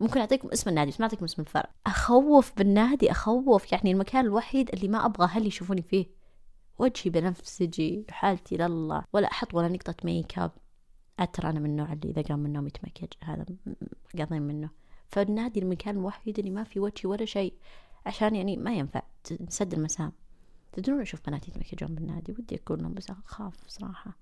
ممكن 0.00 0.20
أعطيكم 0.20 0.48
اسم 0.48 0.70
النادي 0.70 0.90
بس 0.90 1.00
ما 1.00 1.04
أعطيكم 1.04 1.24
اسم 1.24 1.42
الفرع. 1.42 1.70
أخوف 1.86 2.52
بالنادي 2.56 3.10
أخوف. 3.10 3.72
يعني 3.72 3.92
المكان 3.92 4.24
الوحيد 4.24 4.70
اللي 4.74 4.88
ما 4.88 5.06
أبغى 5.06 5.24
أهلي 5.24 5.46
يشوفوني 5.46 5.82
فيه. 5.82 6.06
وجهي 6.78 7.10
بنفسجي 7.10 8.06
حالتي 8.10 8.56
لله 8.56 9.04
ولا 9.12 9.30
أحط 9.30 9.54
ولا 9.54 9.68
نقطة 9.68 9.94
ميك 10.04 10.38
اب 10.38 10.50
أترى 11.18 11.50
أنا 11.50 11.60
من 11.60 11.70
النوع 11.70 11.92
اللي 11.92 12.10
إذا 12.10 12.22
قام 12.22 12.38
من 12.38 12.46
النوم 12.46 12.66
يتمكج. 12.66 13.12
هذا 13.22 13.46
قاضين 14.18 14.42
منه 14.42 14.70
فالنادي 15.08 15.60
المكان 15.60 15.96
الوحيد 15.96 16.38
اللي 16.38 16.50
ما 16.50 16.64
في 16.64 16.80
وجهي 16.80 17.10
ولا 17.10 17.24
شيء. 17.24 17.54
عشان 18.06 18.34
يعني 18.34 18.56
ما 18.56 18.74
ينفع 18.74 19.02
نسد 19.40 19.74
المسام. 19.74 20.12
تدرون 20.74 21.00
أشوف 21.00 21.20
بنات 21.26 21.48
يتمكجون 21.48 21.94
بالنادي؟ 21.94 22.32
ودي 22.32 22.54
أكون 22.54 22.94
بس 22.94 23.10
أخاف 23.10 23.54
صراحة. 23.68 24.16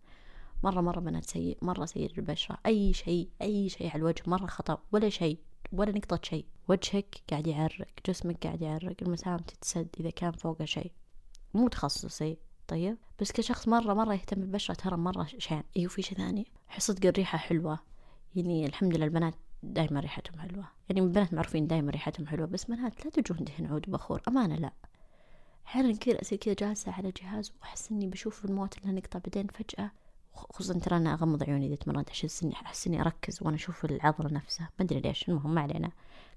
مرة 0.65 0.81
مرة 0.81 1.01
بنات 1.01 1.25
سيء 1.25 1.59
مرة 1.63 1.85
سيء 1.85 2.19
البشرة. 2.19 2.59
أي 2.67 2.93
شيء 2.93 3.29
أي 3.43 3.69
شيء 3.69 3.91
على 3.91 3.97
الوجه 3.97 4.23
مرة 4.27 4.47
خطأ. 4.47 4.79
ولا 4.93 5.09
شيء 5.09 5.39
ولا 5.73 5.93
نقطة 5.93 6.21
شيء. 6.23 6.47
وجهك 6.69 7.17
قاعد 7.31 7.47
يعرق 7.47 7.87
جسمك 8.07 8.47
قاعد 8.47 8.63
يعرق 8.63 8.97
المسام 9.03 9.37
تتسد 9.37 9.89
إذا 10.01 10.11
كان 10.11 10.33
فوقه 10.33 10.65
شيء. 10.65 10.93
مو 11.55 11.69
تخصصي 11.69 12.37
طيب؟ 12.69 12.97
بس 13.21 13.33
كشخص 13.33 13.69
مرة 13.69 13.95
مرة 13.95 14.15
يهتم 14.15 14.41
بالبشرة 14.41 14.75
ترى 14.75 14.97
مرة 14.97 15.27
شين 15.39 15.63
أيوة 15.77 15.89
في 15.89 16.03
شي 16.03 16.15
ثاني. 16.15 16.47
صدق 16.79 17.07
الريحة 17.07 17.39
حلوة. 17.39 17.79
يعني 18.37 18.67
الحمد 18.67 18.97
لله 18.97 19.05
البنات 19.05 19.35
دايما 19.63 20.01
ريحتهم 20.01 20.41
حلوة. 20.41 20.65
يعني 20.89 21.01
البنات 21.01 21.35
معروفين 21.35 21.67
دايما 21.67 21.91
ريحتهم 21.91 22.27
حلوة 22.27 22.47
بس 22.47 22.65
بنات 22.65 23.05
لا 23.05 23.11
تجون 23.11 23.45
دهن 23.45 23.67
عود 23.67 23.91
بخور. 23.91 24.23
أمانة 24.29 24.57
لا. 24.57 24.73
أحيانا 25.67 25.93
كثير 25.93 26.23
أصير 26.23 26.39
كذا 26.39 26.55
جالسة 26.55 26.93
على 26.93 27.13
جهاز 27.23 27.53
وأحس 27.61 27.91
إني 27.91 28.07
بشوف 28.07 28.45
الموت 28.45 28.79
اللي 28.79 28.93
نقطع 28.93 29.19
بعدين 29.19 29.47
فجأة؟ 29.47 29.91
خصوصا 30.35 30.79
ترى 30.79 30.97
أنا 30.97 31.15
أغمض 31.15 31.43
عيوني 31.43 31.67
إذا 31.67 31.75
تمرنت 31.75 32.11
أحس 32.11 32.43
إني 32.43 32.53
أحس 32.53 32.87
إني 32.87 33.01
أركز 33.01 33.43
وأنا 33.43 33.57
أشوف 33.57 33.85
العضلة 33.85 34.31
نفسها. 34.33 34.71
ما 34.79 34.85
أدري 34.85 35.01
ليش 35.01 35.29
المهم 35.29 35.55
ما 35.55 35.61
علينا. 35.61 35.91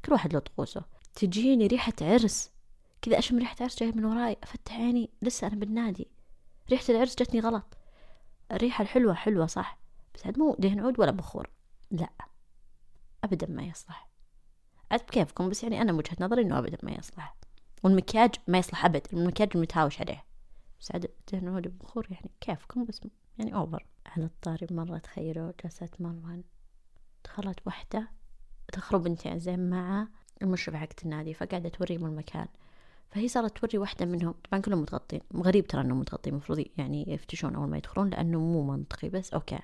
كل 0.06 0.12
واحد 0.12 0.34
له 0.34 0.40
طقوسه. 0.40 0.84
تجيني 1.16 1.68
ريحة 1.68 1.94
عرس. 2.02 2.52
كذا 3.02 3.20
أشم 3.20 3.38
ريحة 3.38 3.56
عرس 3.62 3.80
جاية 3.80 3.92
من 3.92 4.06
وراي 4.06 4.38
أفتح 4.44 4.74
عيني 4.74 5.10
لسه 5.22 5.48
أنا 5.48 5.56
بالنادي. 5.56 6.08
ريحة 6.70 6.86
العرس 6.90 7.16
جتني 7.16 7.40
غلط. 7.40 7.78
الريحة 8.52 8.82
الحلوة 8.82 9.14
حلوة 9.14 9.46
صح 9.46 9.80
بس 10.16 10.26
عاد 10.26 10.40
مو 10.40 10.56
دهن 10.60 10.80
عود 10.80 11.00
ولا 11.00 11.12
بخور. 11.12 11.50
لا 11.92 12.10
أبدا 13.24 13.48
ما 13.48 13.64
يصلح. 13.64 14.10
عاد 14.92 15.00
بكيفكم 15.00 15.50
بس 15.50 15.64
يعني 15.64 15.82
أنا 15.82 15.92
من 15.92 15.98
وجهة 15.98 16.18
نظري 16.20 16.42
إنه 16.42 16.60
أبدا 16.60 16.78
ما 16.84 16.92
يصلح. 16.92 17.36
والمكياج 17.86 18.36
ما 18.48 18.58
يصلح 18.58 18.86
أبد 18.86 19.08
المكياج 19.14 19.50
المتهاوش 19.56 20.02
عليه. 20.02 20.24
بس 20.80 20.92
عاد 20.92 21.12
دهن 21.32 21.48
عود 21.48 21.78
بخور 21.80 22.08
يعني 22.12 22.32
كيفكم؟ 22.42 22.86
بس 22.86 23.02
يعني 23.38 23.56
أوفر 23.56 23.86
على 24.06 24.26
الطاري 24.26 24.68
مرة 24.72 24.98
تخيلوا 24.98 25.52
جلسات 25.64 26.02
مروان. 26.02 26.44
دخلت 27.26 27.60
وحدة 27.66 28.10
دخلوا 28.74 29.02
بنتين 29.02 29.40
زين 29.40 29.70
مع 29.70 30.08
المشرفة 30.42 30.78
حقت 30.78 31.04
النادي 31.04 31.34
فقاعدة 31.34 31.70
توريهم 31.70 32.06
المكان. 32.06 32.48
فهي 33.12 33.28
صارت 33.28 33.58
توري 33.58 33.78
واحدة 33.78 34.06
منهم. 34.06 34.34
طبعا 34.50 34.62
كلهم 34.62 34.82
متغطين. 34.82 35.22
غريب 35.36 35.68
ترى 35.68 35.82
إنهم 35.82 36.00
متغطين 36.00 36.34
المفروض 36.34 36.66
يعني 36.78 37.14
يفتشون 37.14 37.56
أول 37.56 37.70
ما 37.70 37.78
يدخلون 37.78 38.10
لأنه 38.10 38.40
مو 38.40 38.64
منطقي 38.64 39.10
بس 39.10 39.34
أوكي. 39.34 39.60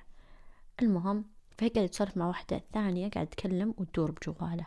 المهم 0.82 1.24
فهي 1.58 1.68
قاعدة 1.68 1.88
تسولف 1.88 2.16
مع 2.16 2.28
واحدة 2.28 2.58
ثانية 2.58 3.10
قاعدة 3.10 3.30
تكلم 3.30 3.74
وتدور 3.78 4.10
بجواله. 4.10 4.66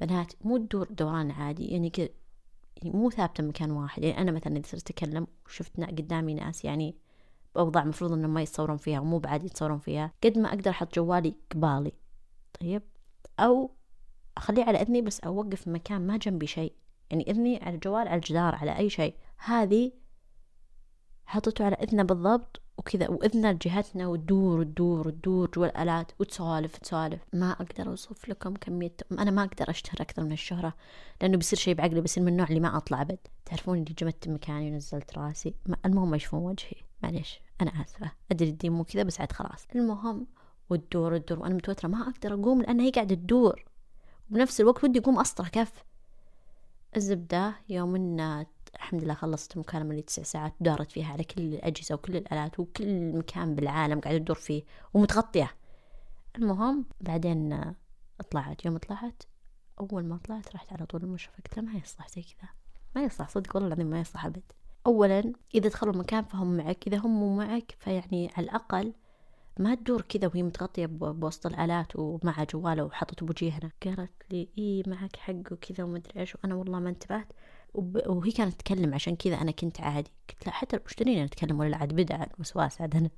بنات 0.00 0.32
مو 0.44 0.58
تدور 0.58 0.86
دوران 0.90 1.30
عادي 1.30 1.64
يعني 1.64 1.90
كذا 1.90 2.08
مو 2.84 3.10
ثابتة 3.10 3.44
مكان 3.44 3.70
واحد. 3.70 4.04
يعني 4.04 4.20
أنا 4.20 4.32
مثلا 4.32 4.56
إذا 4.56 4.66
صرت 4.66 4.90
أتكلم 4.90 5.26
وشفت 5.46 5.80
قدامي 5.80 6.34
ناس 6.34 6.64
يعني 6.64 6.96
بأوضاع 7.54 7.84
مفروض 7.84 8.12
إنهم 8.12 8.34
ما 8.34 8.42
يتصورون 8.42 8.76
فيها 8.76 9.00
ومو 9.00 9.18
بعاد 9.18 9.44
يتصورون 9.44 9.78
فيها 9.78 10.12
قد 10.24 10.38
ما 10.38 10.48
أقدر 10.48 10.70
أحط 10.70 10.94
جوالي 10.94 11.34
قبالي 11.52 11.92
طيب؟ 12.60 12.82
أو 13.40 13.70
أخليه 14.36 14.64
على 14.64 14.80
إذني 14.80 15.02
بس 15.02 15.20
أوقف 15.20 15.68
مكان 15.68 16.06
ما 16.06 16.16
جنبي 16.16 16.46
شيء. 16.46 16.72
يعني 17.10 17.30
إذني 17.30 17.62
على 17.62 17.74
الجوال 17.74 18.08
على 18.08 18.16
الجدار 18.16 18.54
على 18.54 18.76
أي 18.76 18.90
شيء. 18.90 19.14
هذه 19.38 19.92
حطته 21.26 21.64
على 21.64 21.74
إذنه 21.74 22.02
بالضبط 22.02 22.60
وكذا 22.78 23.08
وإذنه 23.08 23.50
لجهتنا 23.50 24.06
وتدور 24.06 24.60
وتدور 24.60 25.08
وتدور 25.08 25.50
جوا 25.50 25.66
الآلات 25.66 26.12
وتسولف 26.18 26.76
تسولف. 26.78 27.20
ما 27.32 27.52
أقدر 27.52 27.90
أوصف 27.90 28.28
لكم 28.28 28.54
كمية 28.54 28.96
أنا 29.12 29.30
ما 29.30 29.44
أقدر 29.44 29.70
أشتهر 29.70 29.96
أكثر 30.00 30.24
من 30.24 30.32
الشهرة 30.32 30.74
لأنه 31.20 31.36
بيصير 31.36 31.58
شيء 31.58 31.74
بعقلي 31.74 32.00
بيصير 32.00 32.22
من 32.22 32.28
النوع 32.28 32.46
اللي 32.48 32.60
ما 32.60 32.76
أطلع 32.76 33.02
أبد. 33.02 33.18
تعرفون 33.44 33.78
اللي 33.78 33.94
جمدت 33.98 34.28
مكاني 34.28 34.70
ونزلت 34.72 35.18
راسي؟ 35.18 35.54
المهم 35.84 36.10
ما 36.10 36.16
يشوفون 36.16 36.42
وجهي. 36.42 36.82
معليش 37.02 37.40
أنا 37.60 37.70
آسفة. 37.82 38.10
أدري 38.32 38.48
الدين 38.48 38.72
مو 38.72 38.84
كذا 38.84 39.02
بس 39.02 39.20
عاد 39.20 39.32
خلاص. 39.32 39.66
المهم 39.74 40.26
وتدور 40.70 41.12
وتدور 41.12 41.38
وأنا 41.38 41.54
متوترة 41.54 41.88
ما 41.88 42.02
أقدر 42.02 42.34
أقوم 42.34 42.62
لأن 42.62 42.80
هي 42.80 42.90
قاعدة 42.90 43.14
تدور. 43.14 43.64
وبنفس 44.30 44.60
الوقت 44.60 44.84
ودي 44.84 44.98
أقوم 44.98 45.18
أسطر 45.20 45.48
كف. 45.48 45.84
الزبدة 46.96 47.54
يوم 47.68 47.94
إن 47.94 48.46
الحمد 48.76 49.04
لله 49.04 49.14
خلصت 49.14 49.54
المكالمة 49.54 49.90
اللي 49.90 50.02
تسع 50.02 50.22
ساعات 50.22 50.52
دارت 50.60 50.92
فيها 50.92 51.12
على 51.12 51.24
كل 51.24 51.42
الأجهزة 51.42 51.94
وكل 51.94 52.16
الآلات 52.16 52.60
وكل 52.60 53.12
مكان 53.12 53.54
بالعالم 53.54 54.00
قاعدة 54.00 54.18
تدور 54.18 54.36
فيه 54.36 54.62
ومتغطية. 54.94 55.50
المهم 56.36 56.84
بعدين 57.00 57.74
طلعت 58.30 58.64
يوم 58.64 58.78
طلعت 58.78 59.22
أول 59.80 60.04
ما 60.04 60.16
طلعت 60.16 60.54
رحت 60.54 60.72
على 60.72 60.86
طول 60.86 61.02
المشرفة 61.02 61.36
قلت 61.36 61.58
ما 61.58 61.72
يصلح 61.72 62.08
زي 62.08 62.22
كذا. 62.22 62.48
ما 62.96 63.04
يصلح 63.04 63.28
صدق 63.28 63.56
والله 63.56 63.68
العظيم 63.68 63.86
ما 63.86 64.00
يصلح 64.00 64.26
أبد. 64.26 64.42
أولا 64.86 65.32
إذا 65.54 65.68
دخلوا 65.68 65.92
المكان 65.92 66.24
فهم 66.24 66.56
معك 66.56 66.86
إذا 66.86 66.96
هم 66.96 67.20
مو 67.20 67.36
معك 67.36 67.76
فيعني 67.78 68.30
على 68.36 68.44
الأقل 68.44 68.92
ما 69.58 69.74
تدور 69.74 70.02
كذا 70.02 70.28
وهي 70.28 70.42
متغطية 70.42 70.86
بوسط 70.86 71.46
الآلات 71.46 71.96
ومع 71.96 72.44
جواله 72.44 72.84
وحطته 72.84 73.26
بوجهنا 73.26 73.70
قالت 73.84 74.10
لي 74.30 74.48
إيه 74.58 74.82
معك 74.86 75.16
حق 75.16 75.52
وكذا 75.52 75.84
ومدري 75.84 76.20
إيش 76.20 76.34
وأنا 76.34 76.54
والله 76.54 76.78
ما 76.78 76.90
انتبهت. 76.90 77.32
وهي 77.74 78.32
كانت 78.32 78.54
تتكلم 78.54 78.94
عشان 78.94 79.16
كذا 79.16 79.34
أنا 79.34 79.50
كنت 79.50 79.80
عادي. 79.80 80.10
قلت 80.28 80.46
لا 80.46 80.52
حتى 80.52 80.78
وش 80.86 81.02
نتكلم 81.02 81.60
ولا 81.60 81.68
لا؟ 81.68 81.76
عاد 81.76 81.92
بدعة 81.92 82.28
وسواس 82.38 82.80
عاد 82.80 82.96
أنا. 82.96 83.10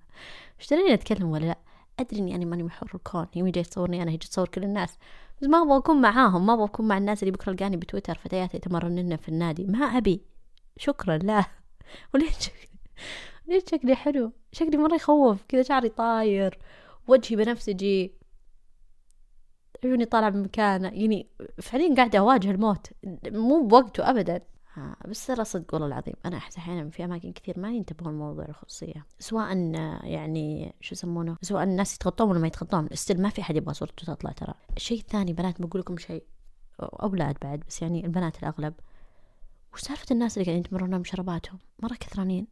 وش 0.60 0.72
نتكلم 0.72 1.30
ولا 1.30 1.46
لا؟ 1.46 1.58
أدري 2.00 2.18
إني 2.20 2.34
أنا 2.34 2.44
ماني 2.44 2.62
محور 2.62 2.90
الكون. 2.94 3.26
هي 3.32 3.50
جاي 3.50 3.64
تصورني 3.64 4.02
أنا 4.02 4.10
هي 4.10 4.16
تصور 4.16 4.48
كل 4.48 4.64
الناس. 4.64 4.98
بس 5.42 5.48
ما 5.48 5.62
أبغى 5.62 5.76
أكون 5.76 6.00
معاهم 6.00 6.46
ما 6.46 6.54
أبغى 6.54 6.64
أكون 6.64 6.88
مع 6.88 6.98
الناس 6.98 7.22
اللي 7.22 7.32
بكرة 7.32 7.52
تلقاني 7.52 7.76
بتويتر 7.76 8.14
فتيات 8.14 8.54
يتمرنن 8.54 9.16
في 9.16 9.28
النادي. 9.28 9.64
ما 9.64 9.78
أبي. 9.78 10.20
شكرا 10.76 11.18
لا. 11.18 11.44
وليش 12.14 12.50
ليش 13.48 13.62
شكلي 13.70 13.94
حلو. 13.96 14.32
شكلي 14.52 14.76
مرة 14.76 14.94
يخوف. 14.94 15.42
كذا 15.48 15.62
شعري 15.62 15.88
طاير. 15.88 16.58
وجهي 17.08 17.36
بنفسجي. 17.36 18.14
عيوني 19.86 20.04
طالعة 20.04 20.30
من 20.30 20.42
مكانه 20.42 20.88
يعني 20.88 21.26
فعليا 21.62 21.94
قاعدة 21.94 22.18
أواجه 22.18 22.50
الموت 22.50 22.86
مو 23.26 23.66
بوقته 23.66 24.10
أبدا. 24.10 24.40
ها. 24.74 24.96
بس 25.08 25.26
ترى 25.26 25.44
صدق 25.44 25.74
والله 25.74 25.86
العظيم 25.86 26.14
أنا 26.24 26.36
أحس 26.36 26.56
أحيانا 26.56 26.90
في 26.90 27.04
أماكن 27.04 27.32
كثير 27.32 27.60
ما 27.60 27.72
ينتبهون 27.72 28.14
لموضوع 28.14 28.44
الخصوصية. 28.44 29.06
سواء 29.18 29.56
يعني 30.04 30.74
شو 30.80 30.94
يسمونه 30.94 31.36
سواء 31.42 31.62
الناس 31.62 31.94
يتغطون 31.94 32.30
ولا 32.30 32.38
ما 32.38 32.46
يتغطون 32.46 32.88
استل 32.92 33.22
ما 33.22 33.28
في 33.28 33.40
أحد 33.40 33.56
يبغى 33.56 33.74
صورته 33.74 34.14
تطلع 34.14 34.32
ترى. 34.32 34.54
الشيء 34.76 34.98
الثاني 34.98 35.32
بنات 35.32 35.62
بقول 35.62 35.80
لكم 35.80 35.96
شيء 35.96 36.24
أولاد 36.80 37.36
بعد 37.42 37.62
بس 37.68 37.82
يعني 37.82 38.06
البنات 38.06 38.38
الأغلب. 38.38 38.74
وش 39.74 39.80
سالفة 39.80 40.06
الناس 40.10 40.38
اللي 40.38 40.46
قاعدين 40.46 40.64
يتمرنون 40.64 41.02
بشرباتهم 41.02 41.58
مرة 41.82 41.94
كثرانين. 41.94 42.46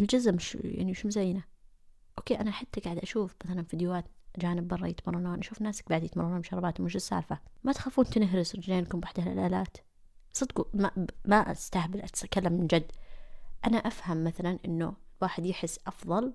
الجزم 0.00 0.38
شو 0.38 0.58
يعني 0.64 0.94
شو 0.94 1.08
مزينة. 1.08 1.44
أوكي 2.18 2.40
أنا 2.40 2.50
حتى 2.50 2.80
قاعدة 2.80 3.02
أشوف 3.02 3.34
مثلا 3.44 3.62
فيديوهات 3.62 4.04
جانب 4.38 4.68
برا 4.68 4.86
يتمرنون. 4.86 5.38
أشوف 5.38 5.62
ناس 5.62 5.82
قاعد 5.82 6.04
يتمرنون 6.04 6.40
بشرباتهم. 6.40 6.86
وش 6.86 6.96
السالفة؟ 6.96 7.38
ما 7.64 7.72
تخافون 7.72 8.04
تنهرس 8.04 8.54
رجلينكم 8.56 9.00
بحد 9.00 9.18
الآلات. 9.18 9.76
صدقوا 10.32 10.64
ما, 10.74 11.06
ما 11.24 11.52
أستهبل 11.52 12.00
أتكلم 12.00 12.52
من 12.52 12.66
جد. 12.66 12.92
أنا 13.66 13.78
أفهم 13.78 14.24
مثلا 14.24 14.58
إنه 14.64 14.96
واحد 15.22 15.46
يحس 15.46 15.78
أفضل 15.86 16.34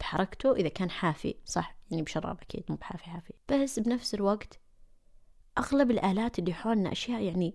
بحركته 0.00 0.52
إذا 0.52 0.68
كان 0.68 0.90
حافي 0.90 1.34
صح؟ 1.44 1.76
يعني 1.90 2.02
بشراب 2.02 2.40
أكيد 2.40 2.64
مو 2.68 2.76
بحافي 2.76 3.04
حافي. 3.04 3.32
بس 3.48 3.78
بنفس 3.78 4.14
الوقت 4.14 4.60
أغلب 5.58 5.90
الآلات 5.90 6.38
اللي 6.38 6.54
حولنا 6.54 6.92
أشياء 6.92 7.22
يعني 7.22 7.54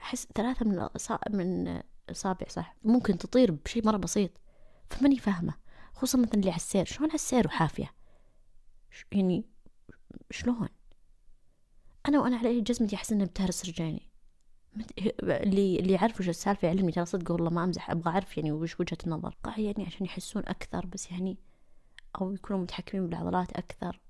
أحس 0.00 0.28
ثلاثة 0.34 0.66
من 0.66 0.88
من 1.30 1.80
أصابع 2.10 2.46
صح؟ 2.48 2.76
ممكن 2.84 3.18
تطير 3.18 3.50
بشيء 3.50 3.86
مرة 3.86 3.96
بسيط. 3.96 4.30
فماني 4.90 5.16
فاهمة. 5.18 5.54
خصوصا 5.94 6.18
مثلا 6.18 6.34
اللي 6.34 6.50
على 6.50 6.56
السير. 6.56 6.84
شلون 6.84 7.08
على 7.08 7.14
السير 7.14 7.46
وحافية؟ 7.46 7.95
يعني 9.12 9.44
شلون؟ 10.30 10.68
أنا 12.08 12.20
وأنا 12.20 12.36
على 12.36 12.60
جزمتي 12.60 12.96
أحس 12.96 13.12
إنها 13.12 13.26
بتهرس 13.26 13.68
رجليني 13.68 14.10
اللي 15.20 15.78
اللي 15.78 15.92
يعرف 15.92 16.20
وش 16.20 16.28
السالفة 16.28 16.68
يعلمني 16.68 16.92
ترى 16.92 17.04
صدق 17.04 17.30
والله 17.32 17.50
ما 17.50 17.64
أمزح 17.64 17.90
أبغى 17.90 18.10
أعرف 18.10 18.36
يعني 18.36 18.52
وش 18.52 18.80
وجهة 18.80 18.98
النظر. 19.06 19.36
يعني 19.58 19.86
عشان 19.86 20.06
يحسون 20.06 20.42
أكثر 20.46 20.86
بس 20.86 21.10
يعني 21.10 21.36
أو 22.20 22.32
يكونوا 22.32 22.62
متحكمين 22.62 23.06
بالعضلات 23.06 23.52
أكثر. 23.52 24.00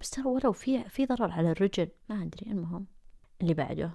بس 0.00 0.10
ترى 0.10 0.24
ولو 0.24 0.52
في 0.52 0.84
في 0.88 1.06
ضرر 1.06 1.30
على 1.30 1.50
الرجل 1.50 1.88
ما 2.08 2.22
أدري 2.22 2.52
المهم. 2.52 2.86
اللي 3.42 3.54
بعده 3.54 3.90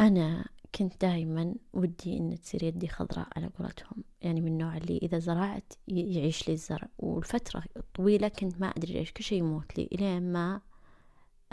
أنا 0.00 0.44
كنت 0.74 1.00
دايما 1.00 1.54
ودي 1.72 2.18
إن 2.18 2.40
تصير 2.40 2.62
يدي 2.62 2.88
خضراء 2.88 3.28
على 3.36 3.46
قولتهم. 3.46 4.04
يعني 4.20 4.40
من 4.40 4.48
النوع 4.48 4.76
اللي 4.76 4.98
إذا 5.02 5.18
زرعت 5.18 5.72
يعيش 5.88 6.48
لي 6.48 6.54
الزرع. 6.54 6.88
والفترة 6.98 7.62
طويلة 7.96 8.28
كنت 8.28 8.60
ما 8.60 8.66
أدري 8.66 8.92
ليش 8.92 9.12
كل 9.12 9.24
شيء 9.24 9.38
يموت 9.38 9.78
لي 9.78 9.88
إلين 9.92 10.32
ما 10.32 10.60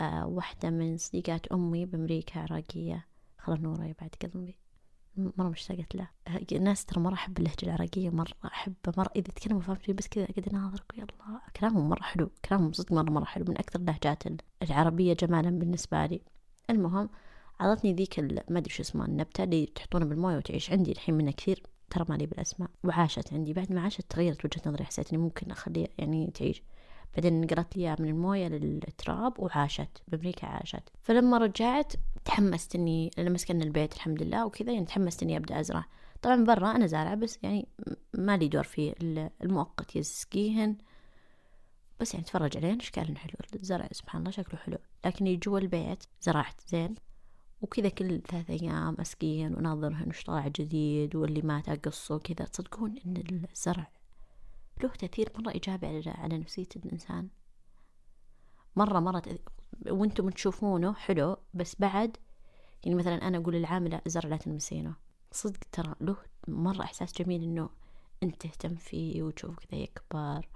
آه 0.00 0.26
واحدة 0.26 0.70
من 0.70 0.96
صديقات 0.96 1.46
أمي 1.46 1.86
بأمريكا 1.86 2.40
عراقية 2.40 3.06
خلا 3.38 3.56
نورة 3.56 3.94
بعد 4.00 4.10
قلبي. 4.22 4.56
مرة 5.16 5.48
مشتاقت 5.48 5.94
له. 5.94 6.08
الناس 6.52 6.84
ترى 6.84 7.00
مرة 7.00 7.14
أحب 7.14 7.38
اللهجة 7.38 7.56
العراقية 7.62 8.10
مرة 8.10 8.32
أحبه 8.44 8.92
مرة 8.96 9.10
إذا 9.16 9.32
تكلموا 9.32 9.60
فهمت 9.60 9.90
بس 9.90 10.08
كذا 10.08 10.24
قاعد 10.24 10.48
أناظرك 10.48 10.84
يا 10.94 11.02
الله 11.02 11.40
كلامهم 11.56 11.88
مرة 11.88 12.02
حلو 12.02 12.30
كلامهم 12.44 12.72
صدق 12.72 12.92
مرة 12.92 13.10
مرة 13.10 13.24
حلو 13.24 13.44
من 13.48 13.58
أكثر 13.58 13.80
اللهجات 13.80 14.22
العربية 14.62 15.12
جمالا 15.12 15.50
بالنسبة 15.50 16.06
لي. 16.06 16.22
المهم 16.70 17.08
عطتني 17.60 17.92
ذيك 17.94 18.18
ما 18.50 18.58
أدري 18.58 18.70
شو 18.70 18.82
اسمها 18.82 19.06
النبتة 19.06 19.44
اللي 19.44 19.66
تحطونها 19.66 20.06
بالموية 20.06 20.36
وتعيش 20.36 20.70
عندي 20.70 20.92
الحين 20.92 21.14
منها 21.14 21.32
كثير. 21.32 21.62
ترى 21.94 22.06
مالي 22.08 22.26
بالأسماء 22.26 22.70
وعاشت 22.84 23.32
عندي. 23.32 23.52
بعد 23.52 23.72
ما 23.72 23.80
عاشت 23.80 24.00
تغيرت 24.10 24.44
وجهة 24.44 24.62
نظري 24.66 24.84
حسيت 24.84 25.12
إني 25.12 25.22
ممكن 25.22 25.50
اخليها 25.50 25.88
يعني 25.98 26.30
تعيش. 26.34 26.62
بعدين 27.14 27.40
نقلت 27.40 27.76
لي 27.76 27.96
من 27.98 28.08
الموية 28.08 28.48
للتراب 28.48 29.40
وعاشت. 29.40 30.02
بأمريكا 30.08 30.46
عاشت. 30.46 30.88
فلما 31.02 31.38
رجعت 31.38 31.92
تحمست 32.24 32.74
إني 32.74 33.10
لما 33.18 33.38
سكننا 33.38 33.64
البيت 33.64 33.94
الحمد 33.94 34.22
لله 34.22 34.46
وكذا 34.46 34.72
يعني 34.72 34.84
تحمست 34.84 35.22
إني 35.22 35.36
أبدأ 35.36 35.60
أزرع. 35.60 35.84
طبعا 36.22 36.44
برا 36.44 36.70
أنا 36.70 36.86
زارعة 36.86 37.14
بس 37.14 37.38
يعني 37.42 37.68
ما 38.14 38.36
لي 38.36 38.48
دور 38.48 38.64
في 38.64 38.94
المؤقت. 39.42 39.96
يسقيهن 39.96 40.76
بس 42.00 42.14
يعني 42.14 42.26
تفرج 42.26 42.56
عليهن 42.56 42.78
اشكالهن 42.80 43.16
حلو؟ 43.16 43.34
الزرع 43.54 43.88
سبحان 43.92 44.20
الله 44.20 44.30
شكله 44.30 44.60
حلو. 44.60 44.78
لكن 45.06 45.38
جوا 45.38 45.58
البيت 45.58 46.04
زرعت 46.20 46.60
زين. 46.68 46.94
وكذا 47.64 47.88
كل 47.88 48.20
ثلاث 48.20 48.50
أيام 48.50 48.96
أسقين 49.00 49.54
وناظرهن 49.54 50.08
وش 50.08 50.24
طالع 50.24 50.48
جديد 50.48 51.16
واللي 51.16 51.42
مات 51.42 51.68
أقصه 51.68 52.14
وكذا 52.14 52.46
تصدقون 52.46 52.94
إن 53.06 53.44
الزرع 53.52 53.90
له 54.82 54.88
تأثير 54.88 55.32
مرة 55.38 55.52
إيجابي 55.52 55.86
على, 55.86 56.02
على 56.06 56.38
نفسية 56.38 56.68
الإنسان. 56.76 57.28
مرة 58.76 59.00
مرة 59.00 59.22
وأنتم 59.86 60.30
تشوفونه 60.30 60.94
حلو 60.94 61.36
بس 61.54 61.76
بعد 61.78 62.16
يعني 62.84 62.96
مثلا 62.96 63.28
أنا 63.28 63.38
أقول 63.38 63.54
للعاملة 63.54 64.00
الزرع 64.06 64.28
لا 64.28 64.36
تلمسينه. 64.36 64.94
صدق 65.32 65.60
ترى 65.72 65.94
له 66.00 66.16
مرة 66.48 66.82
إحساس 66.82 67.12
جميل 67.22 67.42
إنه 67.42 67.70
أنت 68.22 68.42
تهتم 68.42 68.74
فيه 68.74 69.22
وتشوف 69.22 69.58
كذا 69.58 69.80
يكبر 69.80 70.48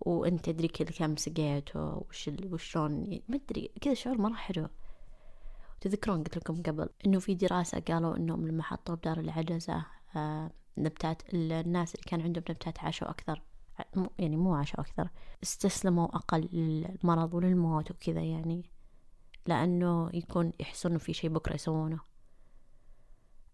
وأنت 0.00 0.44
تدري 0.44 0.68
كل 0.68 0.84
كم 0.84 1.16
سقيته 1.16 1.96
وش 1.96 2.30
وشلون 2.44 3.20
ما 3.28 3.36
أدري 3.36 3.70
كذا 3.80 3.94
شعور 3.94 4.18
مرة 4.18 4.34
حلو. 4.34 4.68
تذكرون 5.84 6.18
قلت 6.18 6.36
لكم 6.36 6.62
قبل 6.62 6.88
إنه 7.06 7.18
في 7.18 7.34
دراسة 7.34 7.80
قالوا 7.80 8.16
إنهم 8.16 8.48
لما 8.48 8.62
حطوا 8.62 8.94
بدار 8.94 9.20
العجزة 9.20 9.86
آه 10.16 10.50
نبتات 10.78 11.22
الناس 11.34 11.94
اللي 11.94 12.04
كان 12.06 12.20
عندهم 12.20 12.44
نبتات 12.50 12.78
عاشوا 12.78 13.10
أكثر 13.10 13.42
يعني 14.18 14.36
مو 14.36 14.54
عاشوا 14.54 14.80
أكثر 14.80 15.08
استسلموا 15.42 16.16
أقل 16.16 16.48
للمرض 16.52 17.34
وللموت 17.34 17.90
وكذا 17.90 18.20
يعني 18.22 18.70
لأنه 19.46 20.10
يكون 20.14 20.52
يحسون 20.60 20.98
في 20.98 21.12
شي 21.12 21.28
بكرة 21.28 21.54
يسوونه. 21.54 22.00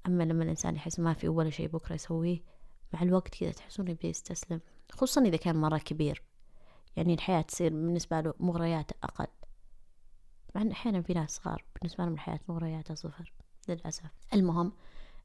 أما 0.06 0.22
لما 0.22 0.44
الإنسان 0.44 0.76
يحس 0.76 1.00
ما 1.00 1.14
في 1.14 1.28
ولا 1.28 1.50
شي 1.50 1.68
بكرة 1.68 1.94
يسويه 1.94 2.42
مع 2.92 3.02
الوقت 3.02 3.34
كذا 3.34 3.50
تحسون 3.50 3.88
يبي 3.88 4.08
يستسلم 4.08 4.60
خصوصا 4.92 5.20
إذا 5.20 5.36
كان 5.36 5.56
مرة 5.56 5.78
كبير. 5.78 6.22
يعني 6.96 7.14
الحياة 7.14 7.40
تصير 7.42 7.70
بالنسبة 7.70 8.20
له 8.20 8.34
مغريات 8.40 8.90
أقل. 9.02 9.26
مع 10.54 10.62
أن 10.62 10.70
أحيانا 10.70 11.02
في 11.02 11.14
ناس 11.14 11.30
صغار 11.30 11.64
بالنسبة 11.74 12.04
لهم 12.04 12.14
الحياة 12.14 12.40
مغرياتها 12.48 12.94
صفر 12.94 13.32
للأسف. 13.68 14.04
المهم 14.34 14.72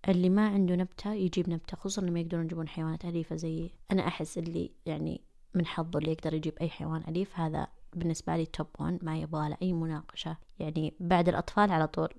اللي 0.10 0.29
ما 0.29 0.48
عنده 0.48 0.75
نبتة 0.75 1.13
يجيب 1.13 1.50
نبتة 1.50 1.77
خصوصا 1.77 2.01
لما 2.01 2.20
يقدرون 2.20 2.46
يجيبون 2.46 2.67
حيوانات 2.67 3.05
أليفة 3.05 3.36
زي 3.36 3.70
أنا 3.91 4.08
أحس 4.08 4.38
اللي 4.38 4.72
يعني 4.86 5.22
من 5.53 5.65
حظه 5.65 6.00
اللي 6.00 6.12
يقدر 6.12 6.34
يجيب 6.34 6.53
أي 6.62 6.70
حيوان 6.70 7.03
أليف 7.08 7.39
هذا 7.39 7.67
بالنسبة 7.94 8.36
لي 8.36 8.46
توب 8.46 8.67
وان 8.79 9.00
ما 9.01 9.17
يبغى 9.17 9.50
له 9.50 9.58
أي 9.62 9.74
مناقشة. 9.74 10.38
يعني 10.60 10.94
بعد 11.00 11.29
الأطفال 11.29 11.72
على 11.72 11.88
طول. 11.88 12.10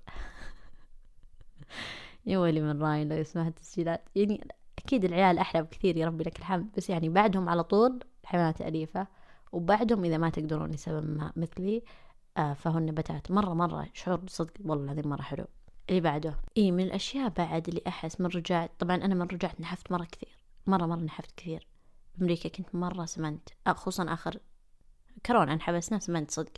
يا 2.25 2.37
ويلي 2.37 2.61
من 2.61 2.81
راين 2.81 3.09
لو 3.09 3.15
يسمع 3.15 3.47
التسجيلات. 3.47 4.09
يعني 4.15 4.47
أكيد 4.77 5.05
العيال 5.05 5.37
أحلى 5.37 5.63
بكثير 5.63 5.97
يا 5.97 6.07
ربي 6.07 6.23
لك 6.23 6.39
الحمد. 6.39 6.67
بس 6.77 6.89
يعني 6.89 7.09
بعدهم 7.09 7.49
على 7.49 7.63
طول 7.63 7.99
الحيوانات 8.23 8.61
الأليفة 8.61 9.07
وبعدهم 9.51 10.05
إذا 10.05 10.17
ما 10.17 10.29
تقدرون 10.29 10.71
لسبب 10.71 11.17
ما 11.17 11.33
مثلي 11.35 11.83
فهو 12.37 12.77
النباتات 12.77 13.31
مرة 13.31 13.53
مرة 13.53 13.87
شعور 13.93 14.21
صدق 14.27 14.53
والله 14.65 14.83
العظيم 14.83 15.07
مرة 15.09 15.21
حلو. 15.21 15.45
اللي 15.89 16.01
بعده. 16.01 16.35
إي 16.57 16.71
من 16.71 16.83
الأشياء 16.83 17.29
بعد 17.29 17.67
اللي 17.67 17.81
أحس 17.87 18.21
من 18.21 18.27
رجعت 18.27 18.71
طبعا 18.79 18.95
أنا 18.95 19.15
من 19.15 19.21
رجعت 19.21 19.61
نحفت 19.61 19.91
مرة 19.91 20.03
كثير. 20.03 20.37
مرة 20.67 20.85
مرة 20.85 20.99
نحفت 20.99 21.31
كثير. 21.37 21.67
بأمريكا 22.15 22.49
كنت 22.49 22.75
مرة 22.75 23.05
سمنت. 23.05 23.49
آه، 23.67 23.73
خصوصا 23.73 24.13
آخر 24.13 24.39
كورونا 25.25 25.53
انحبسنا 25.53 25.99
سمنت 25.99 26.31
صدق. 26.31 26.51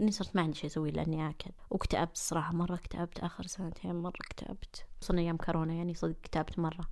إني 0.00 0.10
صرت 0.10 0.36
ما 0.36 0.42
عندي 0.42 0.56
شيء 0.58 0.70
أسويه 0.70 0.90
لأني 0.90 1.28
آكل. 1.30 1.50
واكتئبت 1.70 2.14
الصراحة 2.16 2.52
مرة 2.52 2.74
اكتئبت 2.74 3.18
آخر 3.18 3.46
سنتين 3.46 3.94
مرة 3.94 4.18
اكتئبت 4.26 4.86
خصوصا 5.00 5.18
أيام 5.18 5.36
كورونا 5.36 5.74
يعني 5.74 5.94
صدق 5.94 6.16
اكتئبت 6.24 6.58
مرة. 6.58 6.84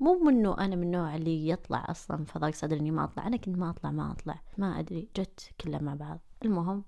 مو 0.00 0.18
منه 0.18 0.58
أنا 0.58 0.76
من 0.76 0.82
النوع 0.82 1.16
اللي 1.16 1.48
يطلع 1.48 1.84
أصلا 1.88 2.24
فضاق 2.24 2.54
صدر 2.54 2.76
إني 2.76 2.90
ما 2.90 3.04
أطلع. 3.04 3.26
أنا 3.26 3.36
كنت 3.36 3.58
ما 3.58 3.70
أطلع 3.70 3.90
ما 3.90 4.12
أطلع. 4.12 4.40
ما 4.58 4.78
أدري 4.78 5.08
جت 5.16 5.50
كلها 5.60 5.80
مع 5.80 5.94
بعض. 5.94 6.20
المهم 6.44 6.84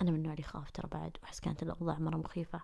أنا 0.00 0.10
من 0.10 0.16
النوع 0.16 0.32
اللي 0.32 0.42
يخاف 0.42 0.70
ترى 0.70 0.88
بعد 0.92 1.16
وأحس 1.22 1.40
كانت 1.40 1.62
الأوضاع 1.62 1.98
مرة 1.98 2.16
مخيفة. 2.16 2.60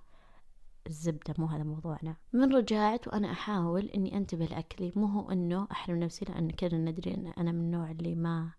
الزبدة 0.86 1.34
مو 1.38 1.46
هذا 1.46 1.62
موضوعنا. 1.62 2.16
من 2.32 2.54
رجعت 2.54 3.08
وأنا 3.08 3.32
أحاول 3.32 3.86
إني 3.86 4.16
أنتبه 4.16 4.44
لأكلي. 4.44 4.92
مو 4.96 5.06
هو 5.06 5.30
إنه 5.30 5.68
أحرم 5.72 5.98
نفسي 5.98 6.24
لأن 6.24 6.50
كلنا 6.50 6.90
ندري 6.90 7.14
إن 7.14 7.26
أنا 7.26 7.52
من 7.52 7.60
النوع 7.60 7.90
اللي 7.90 8.14
ما 8.14 8.50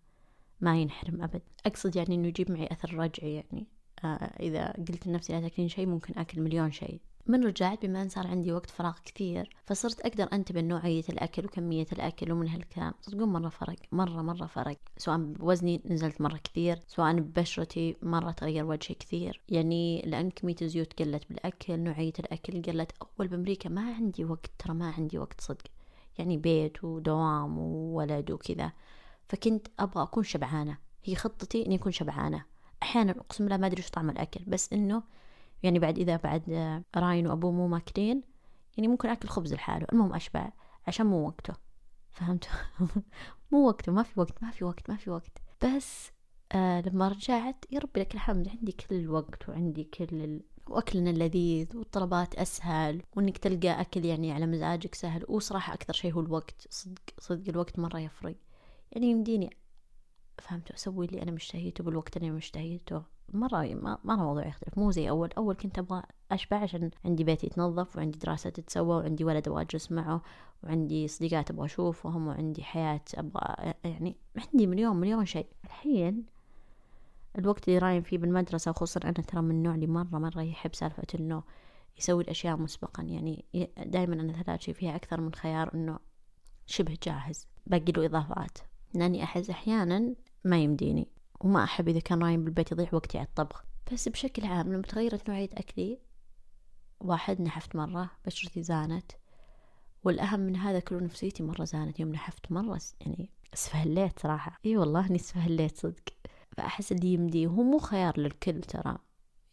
ما 0.60 0.80
ينحرم 0.80 1.22
أبد. 1.22 1.42
أقصد 1.66 1.96
يعني 1.96 2.14
إنه 2.14 2.28
يجيب 2.28 2.50
معي 2.50 2.68
أثر 2.72 2.94
رجعي 2.94 3.34
يعني. 3.34 3.66
آه 4.04 4.06
إذا 4.40 4.72
قلت 4.72 5.06
لنفسي 5.06 5.32
لا 5.32 5.40
تأكلين 5.40 5.68
شيء 5.68 5.86
ممكن 5.86 6.18
أكل 6.18 6.40
مليون 6.40 6.70
شيء. 6.72 7.00
من 7.26 7.44
رجعت 7.44 7.86
بما 7.86 8.02
أن 8.02 8.08
صار 8.08 8.26
عندي 8.26 8.52
وقت 8.52 8.70
فراغ 8.70 8.98
كثير 9.04 9.56
فصرت 9.64 10.00
أقدر 10.00 10.28
أنتبه 10.32 10.60
لنوعية 10.60 11.04
الأكل 11.08 11.44
وكمية 11.44 11.86
الأكل 11.92 12.32
ومن 12.32 12.48
هالكلام. 12.48 12.94
صدقون 13.02 13.28
مرة 13.28 13.48
فرق 13.48 13.76
مرة 13.92 14.22
مرة 14.22 14.46
فرق. 14.46 14.76
سواء 14.96 15.18
بوزني 15.18 15.80
نزلت 15.84 16.20
مرة 16.20 16.36
كثير 16.44 16.78
سواء 16.86 17.14
ببشرتي 17.14 17.96
مرة 18.02 18.30
تغير 18.30 18.64
وجهي 18.64 18.94
كثير. 18.94 19.40
يعني 19.48 20.02
لأن 20.02 20.30
كمية 20.30 20.56
الزيوت 20.62 21.02
قلت 21.02 21.22
بالأكل 21.28 21.80
نوعية 21.80 22.12
الأكل 22.18 22.62
قلت 22.62 22.92
أول 23.02 23.28
بأمريكا 23.28 23.68
ما 23.68 23.94
عندي 23.94 24.24
وقت 24.24 24.50
ترى 24.58 24.74
ما 24.74 24.90
عندي 24.90 25.18
وقت 25.18 25.40
صدق. 25.40 25.66
يعني 26.18 26.36
بيت 26.36 26.84
ودوام 26.84 27.58
وولد 27.58 28.30
وكذا. 28.30 28.72
فكنت 29.28 29.66
أبغى 29.78 30.02
أكون 30.02 30.24
شبعانة. 30.24 30.78
هي 31.04 31.14
خطتي 31.14 31.66
إني 31.66 31.74
أكون 31.74 31.92
شبعانة. 31.92 32.44
أحيانا 32.82 33.12
أقسم 33.12 33.44
بالله 33.44 33.56
ما 33.56 33.66
أدري 33.66 33.78
إيش 33.78 33.90
طعم 33.90 34.10
الأكل 34.10 34.40
بس 34.46 34.72
إنه 34.72 35.02
يعني 35.62 35.78
بعد 35.78 35.98
إذا 35.98 36.16
بعد 36.16 36.42
راين 36.96 37.26
وأبوه 37.26 37.52
مو 37.52 37.68
ماكلين 37.68 38.22
يعني 38.76 38.88
ممكن 38.88 39.08
أكل 39.08 39.28
خبز 39.28 39.54
لحاله. 39.54 39.86
المهم 39.92 40.14
أشبع 40.14 40.52
عشان 40.86 41.06
مو 41.06 41.26
وقته. 41.26 41.54
فهمتوا 42.10 42.50
مو 43.52 43.68
وقته 43.68 43.92
ما 43.92 44.02
في 44.02 44.20
وقت 44.20 44.42
ما 44.42 44.50
في 44.50 44.64
وقت 44.64 44.90
ما 44.90 44.96
في 44.96 45.10
وقت. 45.10 45.38
بس 45.64 46.10
آه 46.52 46.80
لما 46.80 47.08
رجعت 47.08 47.64
يا 47.70 47.78
ربي 47.78 48.00
لك 48.00 48.14
الحمد 48.14 48.48
عندي 48.48 48.72
كل 48.72 48.94
الوقت 48.94 49.48
وعندي 49.48 49.84
كل 49.84 50.04
ال... 50.12 50.42
وأكلنا 50.66 51.10
اللذيذ 51.10 51.76
والطلبات 51.76 52.34
أسهل 52.34 53.02
وإنك 53.16 53.38
تلقى 53.38 53.80
أكل 53.80 54.04
يعني 54.04 54.32
على 54.32 54.46
مزاجك 54.46 54.94
سهل. 54.94 55.24
وصراحة 55.28 55.74
أكثر 55.74 55.92
شيء 55.92 56.12
هو 56.12 56.20
الوقت. 56.20 56.66
صدق 56.70 57.02
صدق 57.18 57.48
الوقت 57.48 57.78
مرة 57.78 57.98
يفرق. 57.98 58.36
يعني 58.92 59.06
يمديني 59.06 59.56
فهمتوا 60.38 60.76
أسوي 60.76 61.06
اللي 61.06 61.22
أنا 61.22 61.30
مشتهيته 61.30 61.84
بالوقت 61.84 62.16
اللي 62.16 62.28
أنا 62.28 62.36
مشتهيته. 62.36 63.02
مرة 63.32 63.74
مرة 64.04 64.16
موضوع 64.16 64.46
يختلف. 64.46 64.78
مو 64.78 64.90
زي 64.90 65.10
أول. 65.10 65.30
أول 65.38 65.54
كنت 65.54 65.78
أبغى 65.78 66.02
أشبع 66.30 66.56
عشان 66.56 66.90
عندي 67.04 67.24
بيت 67.24 67.44
يتنظف 67.44 67.96
وعندي 67.96 68.18
دراسة 68.18 68.50
تتسوى 68.50 68.96
وعندي 68.96 69.24
ولد 69.24 69.48
أبغى 69.48 69.62
أجلس 69.62 69.92
معه 69.92 70.22
وعندي 70.64 71.08
صديقات 71.08 71.50
أبغى 71.50 71.64
أشوفهم 71.66 72.26
وعندي 72.26 72.62
حياة 72.62 73.00
أبغى 73.14 73.74
يعني 73.84 74.16
عندي 74.36 74.66
مليون 74.66 74.96
مليون 74.96 75.26
شيء. 75.26 75.46
الحين 75.64 76.26
الوقت 77.38 77.68
اللي 77.68 77.78
رايم 77.78 78.02
فيه 78.02 78.18
بالمدرسة 78.18 78.72
خصوصا 78.72 79.00
أنا 79.04 79.12
ترى 79.12 79.42
من 79.42 79.50
النوع 79.50 79.74
اللي 79.74 79.86
مرة 79.86 80.18
مرة 80.18 80.42
يحب 80.42 80.74
سالفة 80.74 81.06
إنه 81.14 81.42
يسوي 81.98 82.22
الأشياء 82.22 82.56
مسبقا. 82.56 83.02
يعني 83.02 83.44
دائما 83.86 84.14
أنا 84.14 84.56
شيء 84.56 84.74
فيها 84.74 84.96
أكثر 84.96 85.20
من 85.20 85.34
خيار 85.34 85.74
إنه 85.74 85.98
شبه 86.66 86.96
جاهز. 87.02 87.46
باقي 87.66 87.92
له 87.92 88.06
إضافات. 88.06 88.58
لأني 88.94 89.22
أحس 89.22 89.50
أحيانا 89.50 90.14
ما 90.44 90.58
يمديني. 90.58 91.08
وما 91.40 91.64
أحب 91.64 91.88
إذا 91.88 92.00
كان 92.00 92.22
رايم 92.22 92.44
بالبيت 92.44 92.72
يضيع 92.72 92.88
وقتي 92.92 93.18
على 93.18 93.26
الطبخ. 93.26 93.64
بس 93.92 94.08
بشكل 94.08 94.44
عام 94.44 94.72
لما 94.72 94.82
تغيرت 94.82 95.28
نوعية 95.28 95.48
أكلي 95.52 95.98
واحد 97.00 97.40
نحفت 97.40 97.76
مرة 97.76 98.10
بشرتي 98.26 98.62
زانت 98.62 99.12
والأهم 100.04 100.40
من 100.40 100.56
هذا 100.56 100.80
كله 100.80 101.00
نفسيتي 101.00 101.42
مرة 101.42 101.64
زانت. 101.64 102.00
يوم 102.00 102.12
نحفت 102.12 102.52
مرة 102.52 102.80
يعني 103.00 103.30
اسفهليت 103.54 104.18
صراحة. 104.18 104.58
إي 104.66 104.76
والله 104.76 105.06
إني 105.06 105.16
اسفهليت 105.16 105.76
صدق. 105.76 106.02
فأحس 106.56 106.92
اللي 106.92 107.12
يمدي 107.12 107.46
وهو 107.46 107.62
مو 107.62 107.78
خيار 107.78 108.20
للكل 108.20 108.60
ترى. 108.60 108.98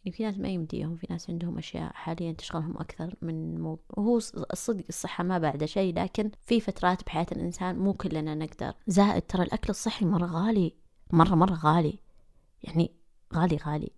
يعني 0.04 0.16
في 0.16 0.22
ناس 0.22 0.38
ما 0.38 0.48
يمديهم 0.48 0.96
في 0.96 1.06
ناس 1.10 1.30
عندهم 1.30 1.58
أشياء 1.58 1.92
حاليا 1.92 2.32
تشغلهم 2.32 2.76
أكثر 2.76 3.14
من 3.22 3.60
موضوع 3.60 3.84
وهو 3.90 4.16
الصدق 4.52 4.84
الصحة 4.88 5.24
ما 5.24 5.38
بعد 5.38 5.64
شيء 5.64 5.94
لكن 5.94 6.30
في 6.46 6.60
فترات 6.60 7.04
بحياة 7.06 7.26
الإنسان 7.32 7.78
مو 7.78 7.94
كلنا 7.94 8.34
نقدر. 8.34 8.72
زائد 8.86 9.22
ترى 9.22 9.42
الأكل 9.42 9.70
الصحي 9.70 10.06
مرة 10.06 10.26
غالي. 10.26 10.87
مرة 11.12 11.34
مرة 11.34 11.54
غالي. 11.54 11.98
يعني 12.62 12.92
غالي 13.34 13.56
غالي. 13.56 13.90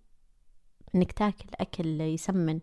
إنك 0.95 1.11
تاكل 1.11 1.49
أكل 1.55 2.01
يسمن 2.01 2.59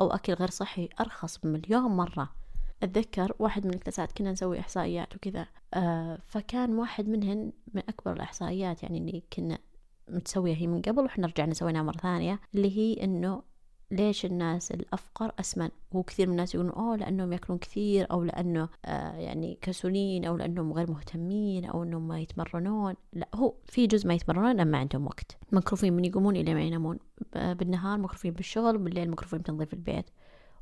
أو 0.00 0.10
أكل 0.10 0.32
غير 0.32 0.50
صحي 0.50 0.88
أرخص 1.00 1.38
بمليون 1.38 1.82
مرة. 1.82 2.34
أتذكر 2.82 3.32
واحد 3.38 3.66
من 3.66 3.74
الكلاسات 3.74 4.12
كنا 4.12 4.32
نسوي 4.32 4.60
إحصائيات 4.60 5.16
وكذا. 5.16 5.46
آه 5.74 6.18
فكان 6.26 6.78
واحد 6.78 7.08
منهن 7.08 7.52
من 7.74 7.82
أكبر 7.88 8.12
الإحصائيات 8.12 8.82
يعني 8.82 8.98
اللي 8.98 9.22
كنا 9.32 9.58
متسوية 10.08 10.54
هي 10.54 10.66
من 10.66 10.82
قبل 10.82 11.02
وإحنا 11.02 11.26
رجعنا 11.26 11.54
سويناها 11.54 11.82
مرة 11.82 11.96
ثانية 11.96 12.40
اللي 12.54 12.78
هي 12.78 13.04
إنه 13.04 13.42
ليش 13.90 14.24
الناس 14.24 14.72
الأفقر 14.72 15.32
أسمن؟ 15.40 15.68
وكثير 15.92 16.26
من 16.26 16.32
الناس 16.32 16.54
يقولون 16.54 16.72
أوه 16.72 16.96
لأنهم 16.96 17.32
يأكلون 17.32 17.58
كثير 17.58 18.06
أو 18.10 18.24
لأنه 18.24 18.68
آه 18.84 19.12
يعني 19.16 19.58
كسولين 19.62 20.24
أو 20.24 20.36
لأنهم 20.36 20.72
غير 20.72 20.90
مهتمين 20.90 21.64
أو 21.64 21.82
أنهم 21.82 22.08
ما 22.08 22.20
يتمرنون. 22.20 22.94
لا 23.12 23.28
هو 23.34 23.54
في 23.66 23.86
جزء 23.86 24.08
ما 24.08 24.14
يتمرنون 24.14 24.56
لأن 24.56 24.70
ما 24.70 24.78
عندهم 24.78 25.06
وقت. 25.06 25.36
مكروفين 25.52 25.92
من 25.92 26.04
يقومون 26.04 26.36
إلى 26.36 26.54
ما 26.54 26.62
ينامون. 26.62 26.98
بالنهار 27.34 27.98
مكروفين 27.98 28.32
بالشغل 28.32 28.78
بالليل 28.78 29.10
مكروفين 29.10 29.38
بتنظيف 29.38 29.74
البيت. 29.74 30.10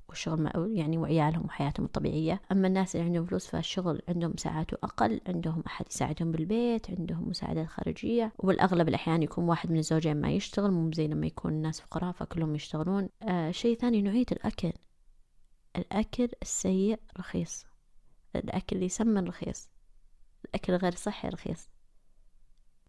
والشغل 0.09 0.43
مع 0.43 0.53
يعني 0.57 0.99
وعيالهم 0.99 1.45
وحياتهم 1.45 1.87
الطبيعية. 1.87 2.43
أما 2.53 2.69
الناس 2.69 2.97
اللي 2.97 3.07
عندهم 3.07 3.25
فلوس 3.25 3.47
فالشغل 3.47 4.03
عندهم 4.09 4.37
ساعاته 4.37 4.77
أقل 4.83 5.21
عندهم 5.29 5.63
أحد 5.67 5.87
يساعدهم 5.91 6.33
بالبيت 6.33 6.91
عندهم 6.91 7.29
مساعدات 7.29 7.67
خارجية. 7.67 8.33
والأغلب 8.39 8.89
الأحيان 8.89 9.23
يكون 9.23 9.45
واحد 9.45 9.71
من 9.71 9.79
الزوجين 9.79 10.21
ما 10.21 10.31
يشتغل 10.31 10.71
مو 10.71 10.93
زي 10.93 11.07
لما 11.07 11.27
يكون 11.27 11.53
الناس 11.53 11.81
فقراء 11.81 12.13
فكلهم 12.13 12.55
يشتغلون. 12.55 13.09
آه 13.23 13.51
شيء 13.51 13.79
ثاني 13.79 14.03
نوعية 14.03 14.27
الأكل. 14.33 14.73
الأكل 15.77 16.29
السيء 16.43 17.01
رخيص. 17.19 17.67
الأكل 18.37 18.77
اللي 18.77 18.87
يسمن 18.87 19.29
رخيص. 19.29 19.71
الأكل 20.45 20.73
غير 20.73 20.95
صحي 20.95 21.29
رخيص. 21.29 21.69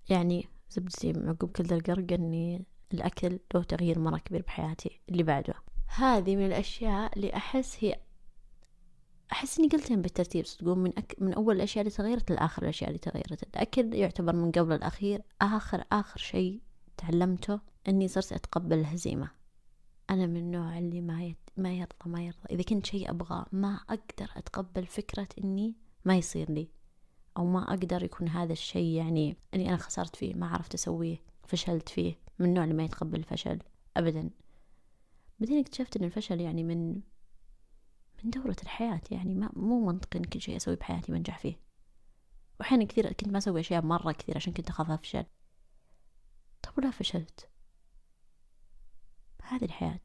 يعني 0.10 0.48
زبدتي 0.70 1.14
عقب 1.18 1.52
كل 1.52 1.64
ذا 1.64 1.76
القرق 1.76 2.14
أني 2.14 2.66
الأكل 2.94 3.40
له 3.56 3.64
تغيير 3.64 4.00
مرة 4.00 4.18
كبير 4.18 4.42
بحياتي. 4.42 5.02
اللي 5.10 5.24
بعده. 5.24 5.54
هذه 5.88 6.36
من 6.36 6.46
الأشياء 6.46 7.16
اللي 7.18 7.36
أحس 7.36 7.78
هي 7.80 8.00
أحس 9.32 9.60
إني 9.60 9.68
قلتهم 9.68 10.02
بالترتيب 10.02 10.46
تقول 10.46 10.78
من 10.78 10.98
أك... 10.98 11.16
من 11.20 11.34
أول 11.34 11.56
الأشياء 11.56 11.82
اللي 11.82 11.96
تغيرت 11.96 12.32
لآخر 12.32 12.64
الأشياء 12.64 12.90
اللي 12.90 13.00
تغيرت. 13.00 13.44
الأكل 13.44 13.94
يعتبر 13.94 14.36
من 14.36 14.52
قبل 14.52 14.76
الأخير. 14.76 15.22
آخر 15.42 15.84
آخر 15.92 16.20
شيء 16.20 16.62
تعلمته 16.98 17.60
إني 17.88 18.08
صرت 18.08 18.34
أتقبل 18.34 18.80
الهزيمة. 18.80 19.32
أنا 20.10 20.26
من 20.26 20.38
النوع 20.38 20.78
اللي 20.78 21.02
ما 21.02 21.24
يت... 21.24 21.38
ما 21.58 21.74
يرضى 21.74 21.96
ما 22.06 22.22
يرضى. 22.22 22.46
إذا 22.52 22.64
كنت 22.64 22.86
شيء 22.86 23.10
أبغاه 23.10 23.46
ما 23.52 23.80
أقدر 23.90 24.32
أتقبل 24.38 24.86
فكرة 24.86 25.28
إني 25.44 25.76
ما 26.06 26.18
يصير 26.18 26.52
لي 26.52 26.70
أو 27.38 27.46
ما 27.46 27.74
أقدر 27.74 28.04
يكون 28.04 28.28
هذا 28.28 28.54
الشيء 28.54 28.96
يعني 28.98 29.38
إني 29.54 29.70
أنا 29.70 29.78
خسرت 29.78 30.16
فيه 30.16 30.36
ما 30.36 30.48
عرفت 30.48 30.74
أسويه 30.74 31.22
فشلت 31.48 31.90
فيه. 31.90 32.20
من 32.40 32.46
النوع 32.46 32.64
اللي 32.64 32.76
ما 32.76 32.84
يتقبل 32.84 33.20
الفشل 33.20 33.60
أبدا. 33.98 34.30
بعدين 35.40 35.60
اكتشفت 35.60 35.98
إن 35.98 36.04
الفشل 36.04 36.42
يعني 36.42 36.64
من 36.64 37.02
من 38.24 38.30
دورة 38.30 38.56
الحياة 38.64 39.02
يعني 39.12 39.36
ما 39.36 39.50
مو 39.56 39.86
منطقي 39.86 40.20
إن 40.20 40.24
كل 40.24 40.42
شيء 40.42 40.56
أسويه 40.56 40.76
بحياتي 40.76 41.12
بنجح 41.12 41.40
فيه. 41.40 41.60
وأحيانا 42.60 42.86
كثير 42.86 43.14
كنت 43.14 43.30
ما 43.30 43.38
أسوي 43.38 43.60
أشياء 43.60 43.82
مرة 43.82 44.12
كثير 44.12 44.36
عشان 44.36 44.54
كنت 44.54 44.70
أخاف 44.70 44.92
أفشل. 44.92 45.26
طب 46.62 46.72
ولا 46.78 46.92
فشلت؟ 46.92 47.50
هذه 49.44 49.66
الحياة. 49.66 50.00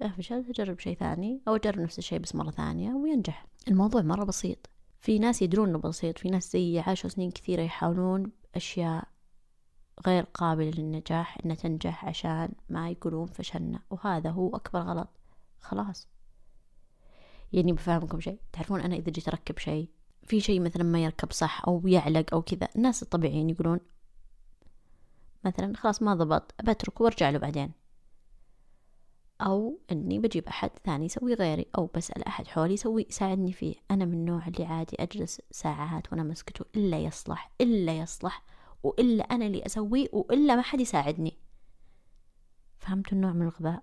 لا 0.00 0.08
فشلت 0.08 0.48
أجرب 0.48 0.78
شيء 0.78 0.96
ثاني 0.96 1.42
أو 1.48 1.56
أجرب 1.56 1.80
نفس 1.80 1.98
الشيء 1.98 2.18
بس 2.18 2.34
مرة 2.34 2.50
ثانية 2.50 2.92
وينجح. 2.92 3.46
الموضوع 3.68 4.02
مرة 4.02 4.24
بسيط. 4.24 4.70
في 5.00 5.18
ناس 5.18 5.42
يدرون 5.42 5.68
إنه 5.68 5.78
بسيط 5.78 6.18
في 6.18 6.30
ناس 6.30 6.52
زي 6.52 6.80
عاشوا 6.80 7.10
سنين 7.10 7.30
كثيرة 7.30 7.62
يحاولون 7.62 8.32
أشياء 8.54 9.08
غير 10.06 10.24
قابلة 10.24 10.70
للنجاح 10.70 11.38
إنها 11.44 11.56
تنجح 11.56 12.04
عشان 12.04 12.52
ما 12.68 12.90
يقولون 12.90 13.26
فشلنا. 13.26 13.80
وهذا 13.90 14.30
هو 14.30 14.56
أكبر 14.56 14.80
غلط. 14.80 15.08
خلاص. 15.60 16.08
يعني 17.52 17.72
بفهمكم 17.72 18.20
شيء. 18.20 18.38
تعرفون 18.52 18.80
أنا 18.80 18.96
إذا 18.96 19.10
جيت 19.10 19.28
أركب 19.28 19.58
شيء 19.58 19.88
في 20.22 20.40
شيء 20.40 20.60
مثلا 20.60 20.82
ما 20.82 21.04
يركب 21.04 21.32
صح 21.32 21.62
أو 21.68 21.82
يعلق 21.86 22.34
أو 22.34 22.42
كذا 22.42 22.68
الناس 22.76 23.02
الطبيعيين 23.02 23.50
يقولون 23.50 23.80
مثلا 25.44 25.76
خلاص 25.76 26.02
ما 26.02 26.14
ضبط 26.14 26.54
بتركه 26.62 27.02
وارجع 27.02 27.30
له 27.30 27.38
بعدين. 27.38 27.72
أو 29.40 29.78
إني 29.92 30.18
بجيب 30.18 30.46
أحد 30.46 30.70
ثاني 30.84 31.04
يسوي 31.04 31.34
غيري 31.34 31.66
أو 31.78 31.86
بسأل 31.86 32.24
أحد 32.24 32.46
حولي 32.46 32.74
يسوي 32.74 33.06
يساعدني 33.10 33.52
فيه. 33.52 33.74
أنا 33.90 34.04
من 34.04 34.12
النوع 34.12 34.46
اللي 34.46 34.64
عادي 34.64 34.96
أجلس 35.00 35.42
ساعات 35.50 36.12
وأنا 36.12 36.22
مسكته 36.22 36.64
إلا 36.76 36.98
يصلح 36.98 37.50
إلا 37.60 37.98
يصلح. 37.98 38.42
وإلا 38.82 39.24
أنا 39.24 39.46
اللي 39.46 39.66
أسويه 39.66 40.08
وإلا 40.12 40.56
ما 40.56 40.62
حد 40.62 40.80
يساعدني. 40.80 41.38
فهمتوا 42.78 43.12
النوع 43.12 43.32
من 43.32 43.42
الغباء؟ 43.42 43.82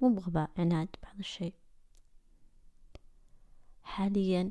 مو 0.00 0.08
بغباء 0.14 0.50
عناد 0.58 0.88
بعض 1.02 1.18
الشيء. 1.18 1.54
حاليا 3.82 4.50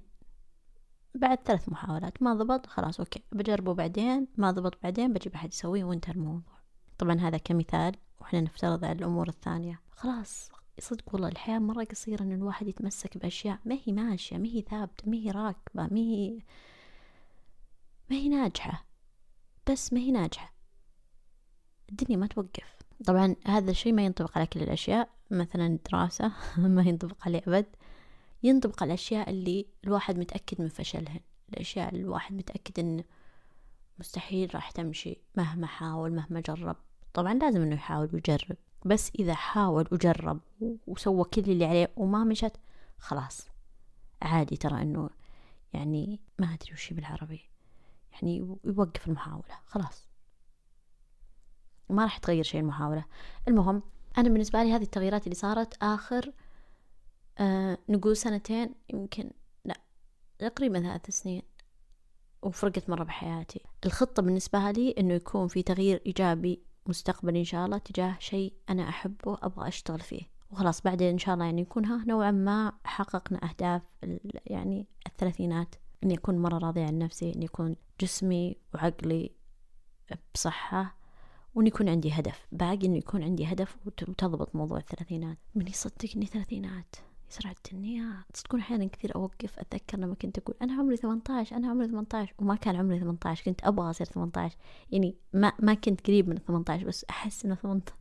بعد 1.15 1.39
ثلاث 1.46 1.70
محاولات 1.70 2.24
ما 2.24 2.34
ضبط 2.34 2.65
خلاص 2.65 3.00
أوكي 3.00 3.24
بجربه 3.32 3.74
بعدين 3.74 4.28
ما 4.38 4.52
ضبط 4.52 4.84
بعدين 4.84 5.13
بجيب 5.13 5.34
أحد 5.34 5.54
يسويه 5.54 5.84
وانتهى 5.84 6.13
الموضوع. 6.13 6.62
طبعا 6.98 7.20
هذا 7.20 7.38
كمثال 7.38 7.96
وإحنا 8.22 8.41
نفترض 8.41 8.86
على 8.86 9.00
الأمور 9.00 9.28
الثانية. 9.28 9.82
خلاص 9.91 10.52
صدق 10.80 11.13
والله 11.13 11.28
الحياة 11.28 11.60
مرة 11.60 11.84
قصيرة 11.84 12.24
إن 12.24 12.32
الواحد 12.32 12.67
يتمسك 12.67 13.17
بأشياء 13.17 13.60
ما 13.65 13.78
هي 13.86 13.94
ماشية 13.94 14.38
ما 14.38 14.48
هي 14.48 14.62
ثابتة 14.62 15.10
ما 15.10 15.17
هي 15.17 15.32
راكبة 15.32 15.84
ما 15.84 15.98
هي 15.98 16.39
ما 18.10 18.15
هي 18.15 18.30
ناجحة. 18.30 18.86
بس 19.69 19.93
ما 19.93 20.00
هي 20.00 20.12
ناجحة. 20.12 20.54
الدنيا 21.89 22.17
ما 22.17 22.28
توقف. 22.28 22.76
طبعا 23.06 23.36
هذا 23.45 23.71
الشيء 23.71 23.93
ما 23.93 24.06
ينطبق 24.06 24.38
على 24.38 24.47
كل 24.47 24.62
الأشياء 24.62 25.10
مثلا 25.32 25.67
الدراسة 25.67 26.32
ما 26.58 26.84
ينطبق 26.84 27.17
عليه 27.26 27.41
أبد. 27.47 27.65
ينطبق 28.43 28.84
على 28.84 28.89
الأشياء 28.89 29.30
اللي 29.30 29.65
الواحد 29.84 30.17
متأكد 30.17 30.62
من 30.62 30.67
فشلهن. 30.67 31.19
الأشياء 31.50 31.89
اللي 31.89 32.02
الواحد 32.02 32.36
متأكد 32.36 32.80
إن 32.80 33.04
مستحيل 34.00 34.56
راح 34.56 34.71
تمشي 34.71 35.21
مهما 35.36 35.67
حاول 35.67 36.12
مهما 36.13 36.39
جرب. 36.39 36.76
طبعا 37.13 37.34
لازم 37.34 37.62
إنه 37.62 37.76
يحاول 37.76 38.10
ويجرب. 38.13 38.58
بس 38.86 39.12
إذا 39.19 39.34
حاول 39.34 39.88
وجرب 39.91 40.39
وسوى 40.88 41.24
كل 41.24 41.41
اللي 41.41 41.65
عليه 41.65 41.91
وما 41.95 42.24
مشت 42.24 42.58
خلاص. 42.97 43.47
عادي 44.21 44.58
ترى 44.58 44.82
إنه 44.82 45.10
يعني 45.74 46.19
ما 46.39 46.54
أدري 46.54 46.74
وش 46.74 46.93
بالعربي. 46.93 47.51
يعني 48.13 48.58
يوقف 48.63 49.08
المحاولة 49.08 49.60
خلاص. 49.65 50.10
ما 51.89 52.04
راح 52.04 52.17
تغير 52.17 52.43
شيء 52.43 52.62
المحاولة. 52.62 53.06
المهم 53.47 53.84
أنا 54.17 54.30
بالنسبة 54.30 54.63
لي 54.63 54.74
هذه 54.74 54.84
التغييرات 54.84 55.24
اللي 55.24 55.36
صارت 55.36 55.84
آخر 55.84 56.34
آه 57.38 57.78
نقول 57.89 58.17
سنتين 58.17 58.76
يمكن 58.93 59.32
لا 59.65 59.76
تقريبا 60.39 60.80
ثلاث 60.80 61.10
سنين 61.10 61.41
وفرقت 62.41 62.89
مرة 62.89 63.04
بحياتي. 63.04 63.62
الخطة 63.86 64.21
بالنسبة 64.21 64.71
لي 64.71 64.95
إنه 64.97 65.13
يكون 65.13 65.47
في 65.47 65.63
تغيير 65.63 66.02
إيجابي 66.06 66.63
مستقبلي 66.86 67.39
إن 67.39 67.43
شاء 67.43 67.65
الله 67.65 67.78
تجاه 67.78 68.15
شيء 68.19 68.54
أنا 68.69 68.89
أحبه 68.89 69.38
أبغى 69.41 69.67
أشتغل 69.67 70.00
فيه. 70.00 70.21
وخلاص 70.52 70.82
بعدين 70.82 71.10
إن 71.10 71.17
شاء 71.17 71.34
الله 71.34 71.45
يعني 71.45 71.62
يكون 71.62 71.86
ها 71.86 72.06
نوعا 72.08 72.32
ما 72.32 72.74
حققنا 72.84 73.50
أهداف 73.50 73.82
يعني 74.45 74.88
الثلاثينات. 75.08 75.76
إني 76.04 76.14
أكون 76.14 76.38
مرة 76.38 76.58
راضية 76.58 76.86
عن 76.86 76.98
نفسي 76.98 77.34
إني 77.36 77.46
أكون 77.46 77.76
جسمي 78.00 78.58
وعقلي 78.74 79.32
بصحة 80.34 80.98
وإن 81.56 81.68
يكون 81.68 81.90
عندي 81.90 82.12
هدف. 82.12 82.48
باقي 82.52 82.86
إنه 82.86 82.98
يكون 82.98 83.24
عندي 83.24 83.46
هدف 83.46 83.78
وتضبط 83.86 84.56
موضوع 84.56 84.78
الثلاثينات. 84.78 85.38
من 85.56 85.68
يصدق 85.68 86.10
إني 86.16 86.26
ثلاثينات؟ 86.26 86.96
يسرع 87.32 87.52
الدنيا 87.52 88.24
تصدقون 88.34 88.60
أحيانا 88.60 88.86
كثير 88.86 89.16
أوقف 89.16 89.60
أتذكر 89.60 89.98
لما 89.98 90.16
كنت 90.16 90.38
أقول 90.38 90.56
أنا 90.62 90.74
عمري 90.74 90.98
18 90.98 91.56
أنا 91.56 91.70
عمري 91.70 91.88
18 91.88 92.34
وما 92.40 92.56
كان 92.56 92.76
عمري 92.76 93.00
18 93.00 93.46
كنت 93.46 93.64
أبغى 93.64 93.90
أصير 93.90 94.08
18 94.08 94.58
يعني 94.92 95.16
ما 95.34 95.54
ما 95.60 95.74
كنت 95.74 96.08
قريب 96.08 96.30
من 96.30 96.38
18 96.38 96.88
بس 96.88 97.06
أحس 97.10 97.46
إنه 97.46 97.56
18 97.56 97.94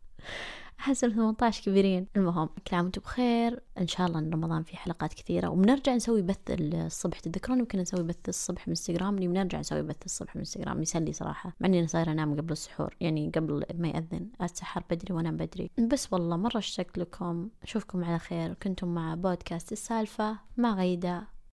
أحس 0.80 1.04
إن 1.04 1.10
18 1.10 1.64
كبيرين. 1.64 2.06
المهم 2.16 2.48
كل 2.68 2.76
عام 2.76 2.84
وأنتم 2.84 3.02
بخير. 3.02 3.62
إن 3.78 3.86
شاء 3.86 4.06
الله 4.06 4.18
إن 4.18 4.32
رمضان 4.32 4.62
في 4.62 4.76
حلقات 4.76 5.14
كثيرة. 5.14 5.48
وبنرجع 5.48 5.94
نسوي 5.94 6.22
بث 6.22 6.38
الصبح. 6.50 7.20
تتذكرون 7.20 7.58
يمكن 7.58 7.78
نسوي 7.78 8.02
بث 8.02 8.28
الصبح 8.28 8.68
من 8.68 8.70
إنستغرام؟ 8.72 9.14
اللي 9.14 9.28
بنرجع 9.28 9.60
نسوي 9.60 9.82
بث 9.82 10.04
الصبح 10.04 10.36
من 10.36 10.40
إنستغرام. 10.40 10.82
يسلي 10.82 11.12
صراحة. 11.12 11.52
مع 11.60 11.66
إني 11.66 11.86
صايرة 11.86 12.12
أنام 12.12 12.36
قبل 12.36 12.52
السحور. 12.52 12.96
يعني 13.00 13.32
قبل 13.34 13.64
ما 13.74 13.88
يأذن. 13.88 14.28
أتسحر 14.40 14.84
بدري 14.90 15.14
وأنام 15.14 15.36
بدري. 15.36 15.70
بس 15.92 16.12
والله 16.12 16.36
مرة 16.36 16.58
اشتقت 16.58 16.98
لكم. 16.98 17.48
أشوفكم 17.62 18.04
على 18.04 18.18
خير. 18.18 18.54
كنتم 18.54 18.94
مع 18.94 19.14
بودكاست 19.14 19.72
السالفة. 19.72 20.38
مع 20.56 20.74
غيدة 20.74 21.39